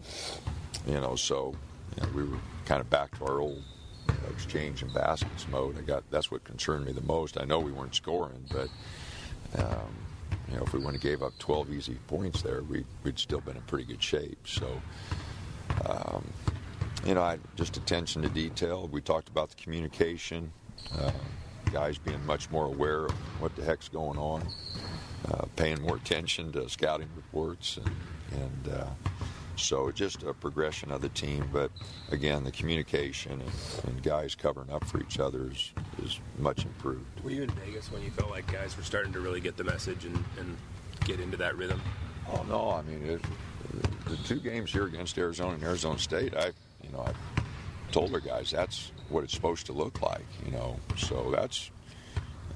[0.86, 1.54] you know, so
[1.96, 3.62] you know, we were kind of back to our old
[4.08, 5.76] you know, exchange and baskets mode.
[5.78, 7.38] I got that's what concerned me the most.
[7.38, 8.68] I know we weren't scoring, but
[9.58, 9.94] um,
[10.48, 13.40] you know, if we wouldn't have gave up 12 easy points there, we, would still
[13.40, 14.38] been in pretty good shape.
[14.46, 14.80] So.
[15.86, 16.24] Um,
[17.04, 18.88] you know, I, just attention to detail.
[18.90, 20.52] We talked about the communication.
[20.98, 21.10] Uh,
[21.72, 24.46] guys being much more aware of what the heck's going on,
[25.30, 27.90] uh, paying more attention to scouting reports, and,
[28.42, 28.86] and uh,
[29.56, 31.48] so just a progression of the team.
[31.52, 31.70] But
[32.10, 33.50] again, the communication and,
[33.84, 35.72] and, guys covering up for each other is,
[36.04, 37.06] is much improved.
[37.24, 39.64] Were you in Vegas when you felt like guys were starting to really get the
[39.64, 40.56] message and, and
[41.04, 41.80] get into that rhythm?
[42.30, 43.20] Oh no, I mean it,
[44.06, 46.50] the two games here against Arizona and Arizona State, I
[46.92, 47.42] you know I
[47.90, 50.78] told our guys that's what it's supposed to look like, you know.
[50.96, 51.70] So that's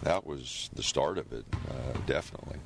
[0.03, 2.59] that was the start of it, uh, definitely.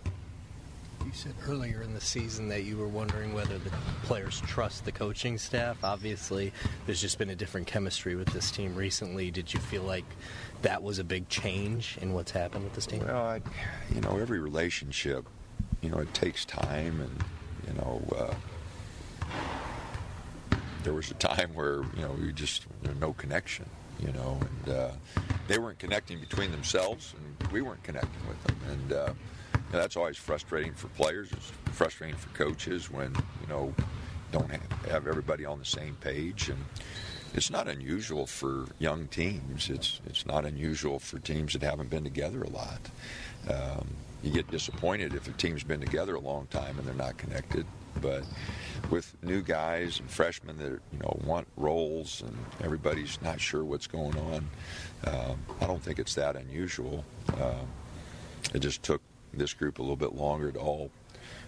[1.05, 3.71] You said earlier in the season that you were wondering whether the
[4.03, 5.83] players trust the coaching staff.
[5.83, 6.53] Obviously,
[6.85, 9.31] there's just been a different chemistry with this team recently.
[9.31, 10.05] Did you feel like
[10.62, 13.05] that was a big change in what's happened with this team?
[13.05, 13.41] Well, I,
[13.95, 15.27] you know, every relationship,
[15.81, 17.25] you know, it takes time, and
[17.66, 18.35] you know, uh,
[20.83, 22.66] there was a time where you know we just
[23.01, 23.66] no connection,
[23.99, 24.91] you know, and uh,
[25.49, 29.12] they weren't connecting between themselves, and we weren't connecting with them, and uh,
[29.55, 31.31] you know, that's always frustrating for players.
[31.33, 33.74] It's frustrating for coaches when you know
[34.33, 36.64] don't have, have everybody on the same page, and
[37.35, 39.70] it's not unusual for young teams.
[39.70, 42.81] It's it's not unusual for teams that haven't been together a lot.
[43.49, 43.89] Um,
[44.22, 47.66] you get disappointed if a team's been together a long time and they're not connected.
[48.01, 48.24] But
[48.91, 53.86] with new guys and freshmen that you know want roles and everybody's not sure what's
[53.86, 54.51] going on,
[55.07, 57.05] um, I don't think it's that unusual.
[57.41, 57.66] Um,
[58.55, 60.91] it just took this group a little bit longer to all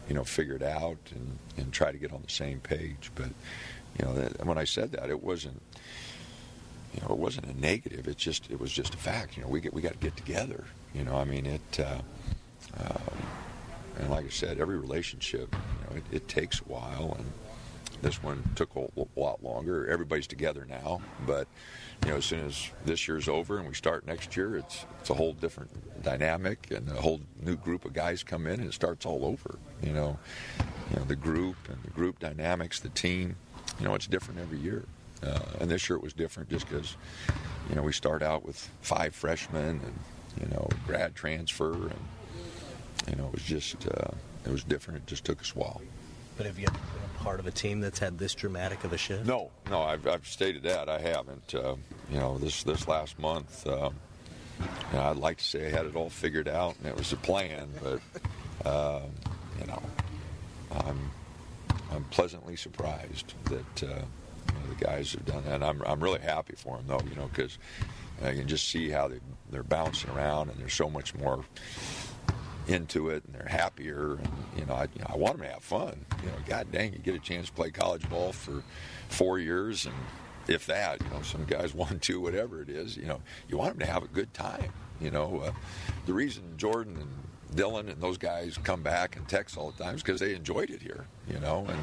[0.09, 3.11] you know figure it out and, and try to get on the same page.
[3.15, 3.31] But
[3.99, 5.61] you know that, when I said that, it wasn't
[6.95, 8.07] you know, it wasn't a negative.
[8.07, 9.37] It's just it was just a fact.
[9.37, 10.65] You know, we get we got to get together.
[10.95, 11.81] You know, I mean it.
[11.81, 11.99] Uh,
[12.79, 13.23] um,
[13.99, 17.31] and like I said, every relationship, you know, it, it, takes a while, and
[18.01, 19.89] this one took a lot longer.
[19.89, 21.47] Everybody's together now, but
[22.05, 25.11] you know, as soon as this year's over and we start next year, it's it's
[25.11, 28.75] a whole different dynamic, and a whole new group of guys come in, and it
[28.75, 29.59] starts all over.
[29.83, 30.19] You know,
[30.91, 33.37] you know the group and the group dynamics, the team.
[33.79, 34.85] You know, it's different every year,
[35.23, 36.97] uh, and this year it was different just because
[37.69, 39.99] you know we start out with five freshmen and
[40.41, 42.01] you know grad transfer and
[43.09, 44.11] you know, it was just uh,
[44.45, 44.99] it was different.
[44.99, 45.81] It just took us a while.
[46.37, 48.93] But have you ever been a part of a team that's had this dramatic of
[48.93, 49.27] a shift?
[49.27, 51.55] No, no, I've, I've stated that I haven't.
[51.55, 51.77] Uh,
[52.11, 53.95] you know, this this last month, um,
[54.61, 57.13] you know, I'd like to say I had it all figured out and it was
[57.13, 58.01] a plan, but
[58.69, 59.01] uh,
[59.61, 59.83] you know,
[60.87, 61.11] I'm
[61.91, 65.55] I'm pleasantly surprised that uh, you know, the guys have done that.
[65.55, 67.59] And I'm I'm really happy for them though, you know, because
[68.23, 71.45] you can just see how they they're bouncing around and there's so much more
[72.69, 74.15] into it and they're happier.
[74.15, 76.05] And, you know, I, you know, I want them to have fun.
[76.23, 78.63] You know, God dang, you get a chance to play college ball for
[79.09, 79.95] four years and
[80.49, 83.79] if that, you know, some guys one, two, whatever it is, you know, you want
[83.79, 84.73] them to have a good time.
[85.01, 85.53] You know, uh,
[86.07, 89.97] the reason Jordan and Dillon and those guys come back and text all the time
[89.97, 91.79] is because they enjoyed it here, you know, and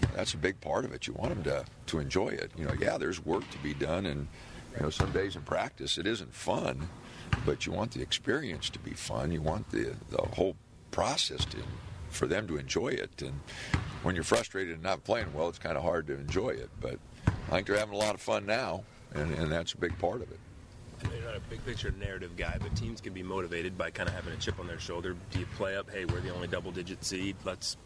[0.00, 1.06] you know, that's a big part of it.
[1.06, 2.50] You want them to, to enjoy it.
[2.56, 4.28] You know, yeah, there's work to be done and,
[4.74, 6.88] you know, some days in practice it isn't fun,
[7.44, 9.32] but you want the experience to be fun.
[9.32, 10.56] You want the the whole
[10.90, 11.58] process to
[12.10, 13.22] for them to enjoy it.
[13.22, 13.40] And
[14.02, 16.70] when you're frustrated and not playing well, it's kind of hard to enjoy it.
[16.80, 19.98] But I think they're having a lot of fun now, and, and that's a big
[19.98, 20.38] part of it.
[21.10, 24.14] You're not a big picture narrative guy, but teams can be motivated by kind of
[24.14, 25.16] having a chip on their shoulder.
[25.30, 25.90] Do you play up?
[25.90, 27.34] Hey, we're the only double-digit seed.
[27.44, 27.76] Let's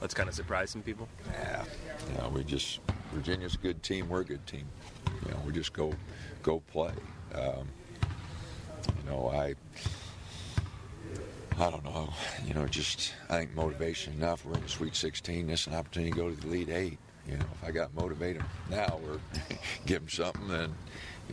[0.00, 1.08] let's kind of surprise some people.
[1.32, 1.64] Yeah,
[2.08, 2.80] you know, we just
[3.12, 4.08] Virginia's a good team.
[4.08, 4.66] We're a good team.
[5.24, 5.92] You know, we just go
[6.42, 6.92] go play.
[7.34, 7.68] Um,
[9.10, 9.54] know, I
[11.58, 12.08] I don't know.
[12.46, 14.44] You know, just I think motivation enough.
[14.46, 15.46] We're in the Sweet 16.
[15.46, 16.98] This is an opportunity to go to the Elite Eight.
[17.28, 19.20] You know, if I got motivated now or
[19.86, 20.74] give them something, then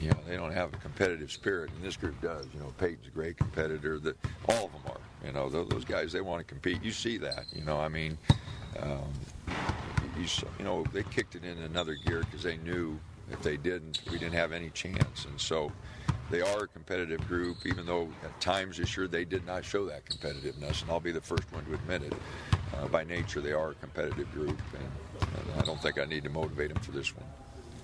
[0.02, 2.46] you know they don't have a competitive spirit, and this group does.
[2.54, 4.00] You know, Payton's a great competitor.
[4.00, 4.18] That
[4.50, 5.26] all of them are.
[5.26, 6.84] You know, those, those guys they want to compete.
[6.84, 7.46] You see that.
[7.54, 8.18] You know, I mean,
[8.82, 9.14] um,
[10.20, 10.26] you,
[10.60, 13.00] you know they kicked it in another gear because they knew
[13.32, 15.72] if they didn't, we didn't have any chance, and so
[16.30, 19.86] they are a competitive group, even though at times this year they did not show
[19.86, 22.14] that competitiveness, and I'll be the first one to admit it.
[22.76, 24.84] Uh, by nature, they are a competitive group, and,
[25.22, 27.26] and, I don't think I need to motivate them for this one.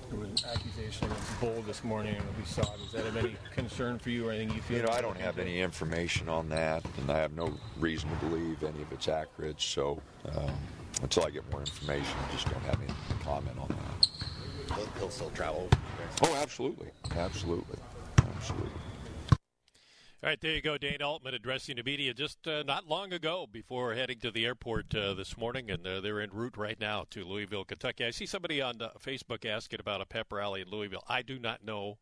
[0.09, 2.81] There was an accusation against Bull this morning, and we saw it.
[2.85, 4.77] Is that of any concern for you, or anything you feel?
[4.77, 8.15] You know, I don't have any information on that, and I have no reason to
[8.25, 9.61] believe any of it's accurate.
[9.61, 10.01] So
[10.35, 10.51] um,
[11.01, 14.07] until I get more information, I just don't have any comment on that.
[14.75, 15.69] He'll, he'll still travel.
[16.21, 17.77] Oh, absolutely, absolutely.
[18.43, 18.69] Absolutely.
[19.31, 20.77] All right, there you go.
[20.77, 24.93] Dana Altman addressing the media just uh, not long ago before heading to the airport
[24.93, 28.03] uh, this morning, and uh, they're en route right now to Louisville, Kentucky.
[28.03, 31.05] I see somebody on uh, Facebook asking about a pep rally in Louisville.
[31.07, 31.99] I do not know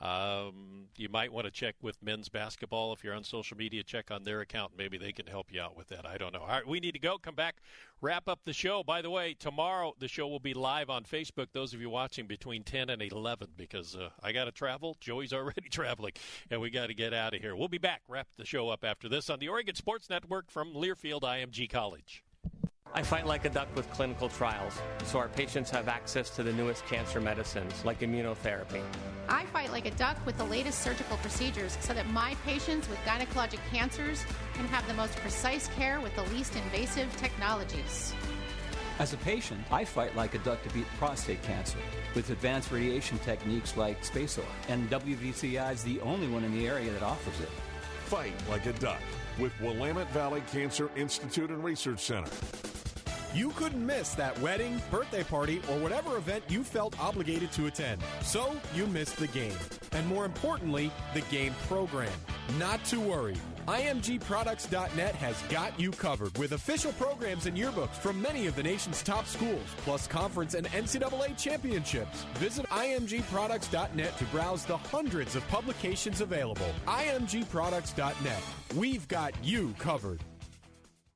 [0.00, 3.82] um, you might want to check with men's basketball if you're on social media.
[3.82, 4.72] Check on their account.
[4.76, 6.04] Maybe they can help you out with that.
[6.04, 6.40] I don't know.
[6.40, 7.16] All right, we need to go.
[7.18, 7.56] Come back,
[8.00, 8.82] wrap up the show.
[8.82, 11.46] By the way, tomorrow the show will be live on Facebook.
[11.52, 14.96] Those of you watching between 10 and 11, because uh, I got to travel.
[15.00, 16.12] Joey's already traveling,
[16.50, 17.56] and we got to get out of here.
[17.56, 18.02] We'll be back.
[18.08, 22.22] Wrap the show up after this on the Oregon Sports Network from Learfield IMG College.
[22.96, 24.72] I fight like a duck with clinical trials,
[25.04, 28.80] so our patients have access to the newest cancer medicines like immunotherapy.
[29.28, 32.98] I fight like a duck with the latest surgical procedures so that my patients with
[33.00, 34.24] gynecologic cancers
[34.54, 38.14] can have the most precise care with the least invasive technologies.
[38.98, 41.76] As a patient, I fight like a duck to beat prostate cancer
[42.14, 46.90] with advanced radiation techniques like SpaceOAR, and WVCI is the only one in the area
[46.92, 47.50] that offers it.
[48.06, 49.02] Fight like a duck
[49.38, 52.30] with Willamette Valley Cancer Institute and Research Center.
[53.36, 58.00] You couldn't miss that wedding, birthday party, or whatever event you felt obligated to attend.
[58.22, 59.52] So you missed the game.
[59.92, 62.10] And more importantly, the game program.
[62.58, 63.36] Not to worry.
[63.68, 69.02] IMGProducts.net has got you covered with official programs and yearbooks from many of the nation's
[69.02, 72.24] top schools, plus conference and NCAA championships.
[72.36, 76.72] Visit IMGProducts.net to browse the hundreds of publications available.
[76.86, 78.42] IMGProducts.net.
[78.74, 80.24] We've got you covered.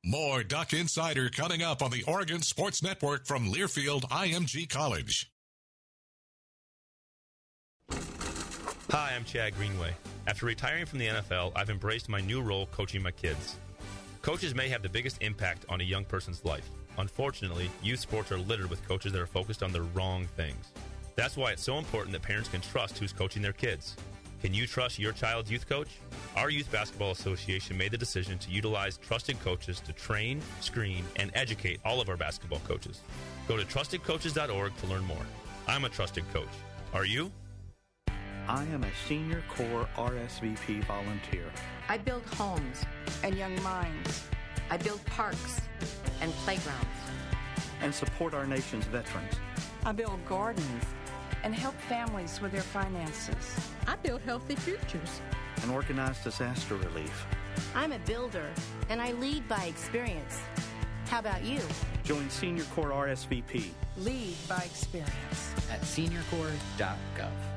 [0.05, 5.31] More Duck Insider coming up on the Oregon Sports Network from Learfield IMG College.
[8.91, 9.95] Hi, I'm Chad Greenway.
[10.27, 13.57] After retiring from the NFL, I've embraced my new role coaching my kids.
[14.23, 16.71] Coaches may have the biggest impact on a young person's life.
[16.97, 20.73] Unfortunately, youth sports are littered with coaches that are focused on the wrong things.
[21.15, 23.97] That's why it's so important that parents can trust who's coaching their kids.
[24.41, 25.89] Can you trust your child's youth coach?
[26.35, 31.31] Our Youth Basketball Association made the decision to utilize trusted coaches to train, screen, and
[31.35, 33.03] educate all of our basketball coaches.
[33.47, 35.27] Go to trustedcoaches.org to learn more.
[35.69, 36.49] I'm a trusted coach.
[36.95, 37.31] Are you?
[38.49, 41.45] I am a senior corps RSVP volunteer.
[41.91, 42.83] I build homes
[43.23, 44.25] and young minds.
[44.71, 45.61] I build parks
[46.23, 46.87] and playgrounds.
[47.83, 49.35] And support our nation's veterans.
[49.85, 50.85] I build gardens
[51.43, 53.71] and help families with their finances.
[53.87, 55.21] I build healthy futures.
[55.63, 57.27] And organize disaster relief.
[57.75, 58.47] I'm a builder
[58.89, 60.41] and I lead by experience.
[61.07, 61.61] How about you?
[62.05, 63.71] Join Senior Corps RSVP.
[63.99, 65.55] Lead by experience.
[65.71, 67.50] At seniorcorps.gov.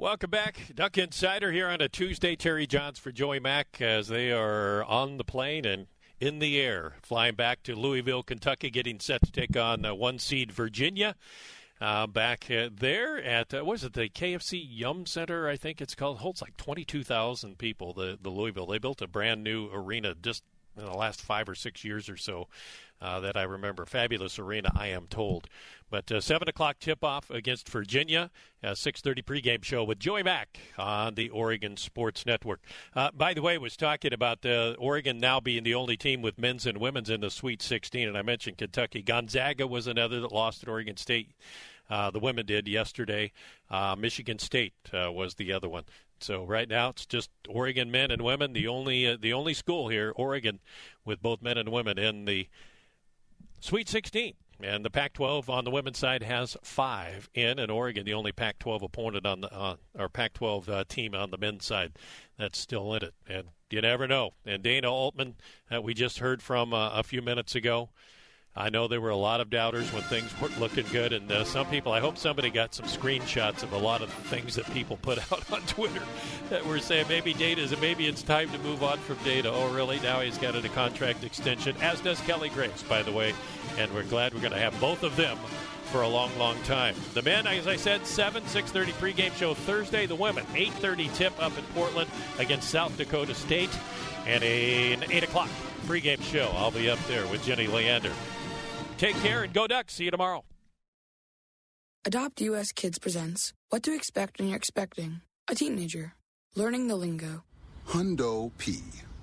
[0.00, 0.62] Welcome back.
[0.74, 2.34] Duck Insider here on a Tuesday.
[2.34, 5.88] Terry Johns for Joey Mack as they are on the plane and
[6.18, 10.18] in the air, flying back to Louisville, Kentucky, getting set to take on uh, one
[10.18, 11.16] seed Virginia.
[11.82, 15.82] Uh, back uh, there at uh, what is it the KFC Yum Center I think
[15.82, 19.44] it's called holds like twenty two thousand people the the Louisville they built a brand
[19.44, 20.44] new arena just
[20.80, 22.48] in the last five or six years or so
[23.00, 23.86] uh, that I remember.
[23.86, 25.48] Fabulous arena, I am told.
[25.90, 28.30] But uh, seven o'clock tip off against Virginia.
[28.74, 32.60] Six thirty pregame show with Joey Mack on the Oregon Sports Network.
[32.94, 36.38] Uh, by the way, was talking about uh, Oregon now being the only team with
[36.38, 39.02] men's and women's in the Sweet 16, and I mentioned Kentucky.
[39.02, 41.30] Gonzaga was another that lost at Oregon State.
[41.90, 43.32] Uh, the women did yesterday.
[43.68, 45.84] Uh, Michigan State uh, was the other one.
[46.22, 48.52] So right now it's just Oregon men and women.
[48.52, 50.60] The only the only school here, Oregon,
[51.04, 52.48] with both men and women in the
[53.60, 54.34] Sweet 16.
[54.62, 58.82] And the Pac-12 on the women's side has five in, and Oregon, the only Pac-12
[58.82, 61.92] opponent on the uh, or Pac-12 uh, team on the men's side,
[62.36, 63.14] that's still in it.
[63.26, 64.34] And you never know.
[64.44, 65.36] And Dana Altman,
[65.70, 67.88] that we just heard from uh, a few minutes ago,
[68.56, 71.44] I know there were a lot of doubters when things weren't looking good, and uh,
[71.44, 71.92] some people.
[71.92, 75.18] I hope somebody got some screenshots of a lot of the things that people put
[75.32, 76.02] out on Twitter
[76.48, 79.50] that were saying maybe Dana is maybe it's time to move on from Dana.
[79.52, 80.00] Oh, really?
[80.00, 83.34] Now he's got a contract extension, as does Kelly Graves, by the way,
[83.78, 85.38] and we're glad we're going to have both of them
[85.90, 86.94] for a long, long time.
[87.14, 90.06] The men, as I said, 7, 6.30 pregame show Thursday.
[90.06, 93.70] The women, 8.30 tip up in Portland against South Dakota State.
[94.26, 95.48] And an 8 o'clock
[95.86, 96.52] pregame show.
[96.56, 98.12] I'll be up there with Jenny Leander.
[99.00, 99.94] Take care and go Ducks.
[99.94, 100.44] See you tomorrow.
[102.04, 106.16] Adopt US Kids presents What to Expect When You're Expecting a Teenager.
[106.54, 107.42] Learning the lingo.
[107.88, 108.80] Hundo P.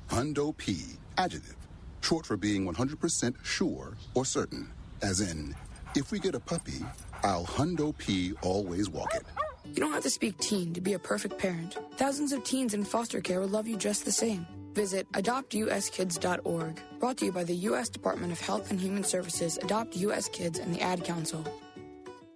[0.10, 0.78] Hundo P.
[1.20, 1.56] Adjective.
[2.02, 4.68] Short for being 100% sure or certain.
[5.04, 5.54] As in,
[5.96, 6.84] if we get a puppy,
[7.22, 9.26] I'll Hundo P always walk it.
[9.64, 11.78] You don't have to speak teen to be a perfect parent.
[11.98, 14.48] Thousands of teens in foster care will love you just the same.
[14.78, 16.82] Visit adoptuskids.org.
[17.00, 17.90] Brought to you by the U.S.
[17.90, 20.30] Department of Health and Human Services, Adopt U.S.
[20.30, 21.44] Kids, and the Ad Council.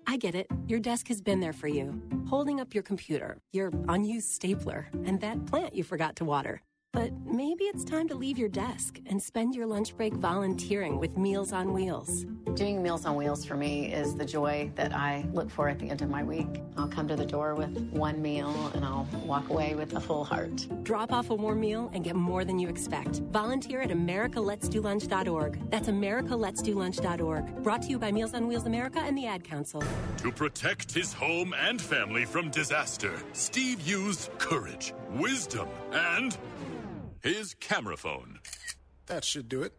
[0.08, 0.48] I get it.
[0.66, 5.22] Your desk has been there for you, holding up your computer, your unused stapler, and
[5.22, 6.64] that plant you forgot to water.
[6.94, 11.18] But maybe it's time to leave your desk and spend your lunch break volunteering with
[11.18, 12.26] Meals on Wheels.
[12.56, 15.90] Doing Meals on Wheels for me is the joy that I look for at the
[15.90, 16.62] end of my week.
[16.76, 20.26] I'll come to the door with one meal and I'll walk away with a full
[20.26, 20.68] heart.
[20.84, 23.22] Drop off a warm meal and get more than you expect.
[23.32, 25.70] Volunteer at americaletsdolunch.org.
[25.72, 27.64] That's americaletsdolunch.org.
[27.64, 29.82] Brought to you by Meals on Wheels America and the Ad Council.
[30.18, 36.38] To protect his home and family from disaster, Steve used courage, wisdom, and
[37.24, 38.40] his camera phone.
[39.08, 39.74] That should do it.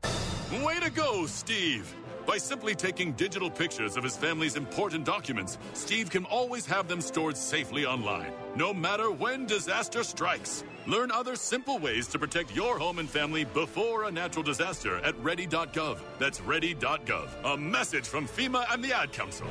[0.63, 1.95] Way to go, Steve!
[2.27, 7.01] By simply taking digital pictures of his family's important documents, Steve can always have them
[7.01, 10.63] stored safely online, no matter when disaster strikes.
[10.87, 15.19] Learn other simple ways to protect your home and family before a natural disaster at
[15.23, 15.99] ready.gov.
[16.19, 17.29] That's ready.gov.
[17.45, 19.49] A message from FEMA and the Ad Council.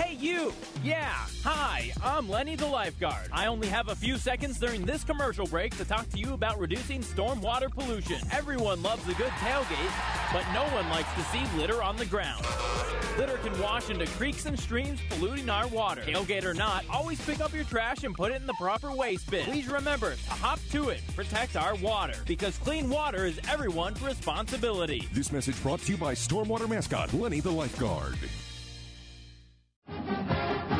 [0.00, 0.50] Hey, you!
[0.82, 1.12] Yeah,
[1.44, 3.28] hi, I'm Lenny the lifeguard.
[3.32, 6.58] I only have a few seconds during this commercial break to talk to you about
[6.58, 8.16] reducing stormwater pollution.
[8.32, 12.46] Everyone loves a good tailgate, but no one likes to see litter on the ground.
[13.18, 16.00] Litter can wash into creeks and streams, polluting our water.
[16.00, 19.30] Tailgate or not, always pick up your trash and put it in the proper waste
[19.30, 19.44] bin.
[19.44, 25.06] Please remember to hop to it, protect our water, because clean water is everyone's responsibility.
[25.12, 28.16] This message brought to you by Stormwater mascot Lenny the lifeguard.
[29.92, 30.79] You've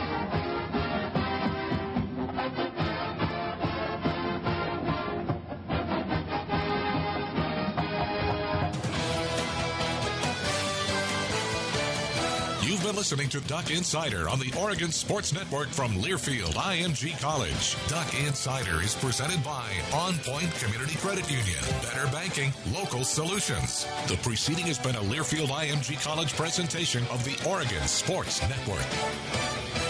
[12.90, 17.76] been listening to Duck Insider on the Oregon Sports Network from Learfield IMG College.
[17.88, 21.58] Duck Insider is presented by On Point Community Credit Union.
[21.82, 23.86] Better banking, local solutions.
[24.08, 29.89] The preceding has been a Learfield IMG College presentation of the Oregon Sports Network.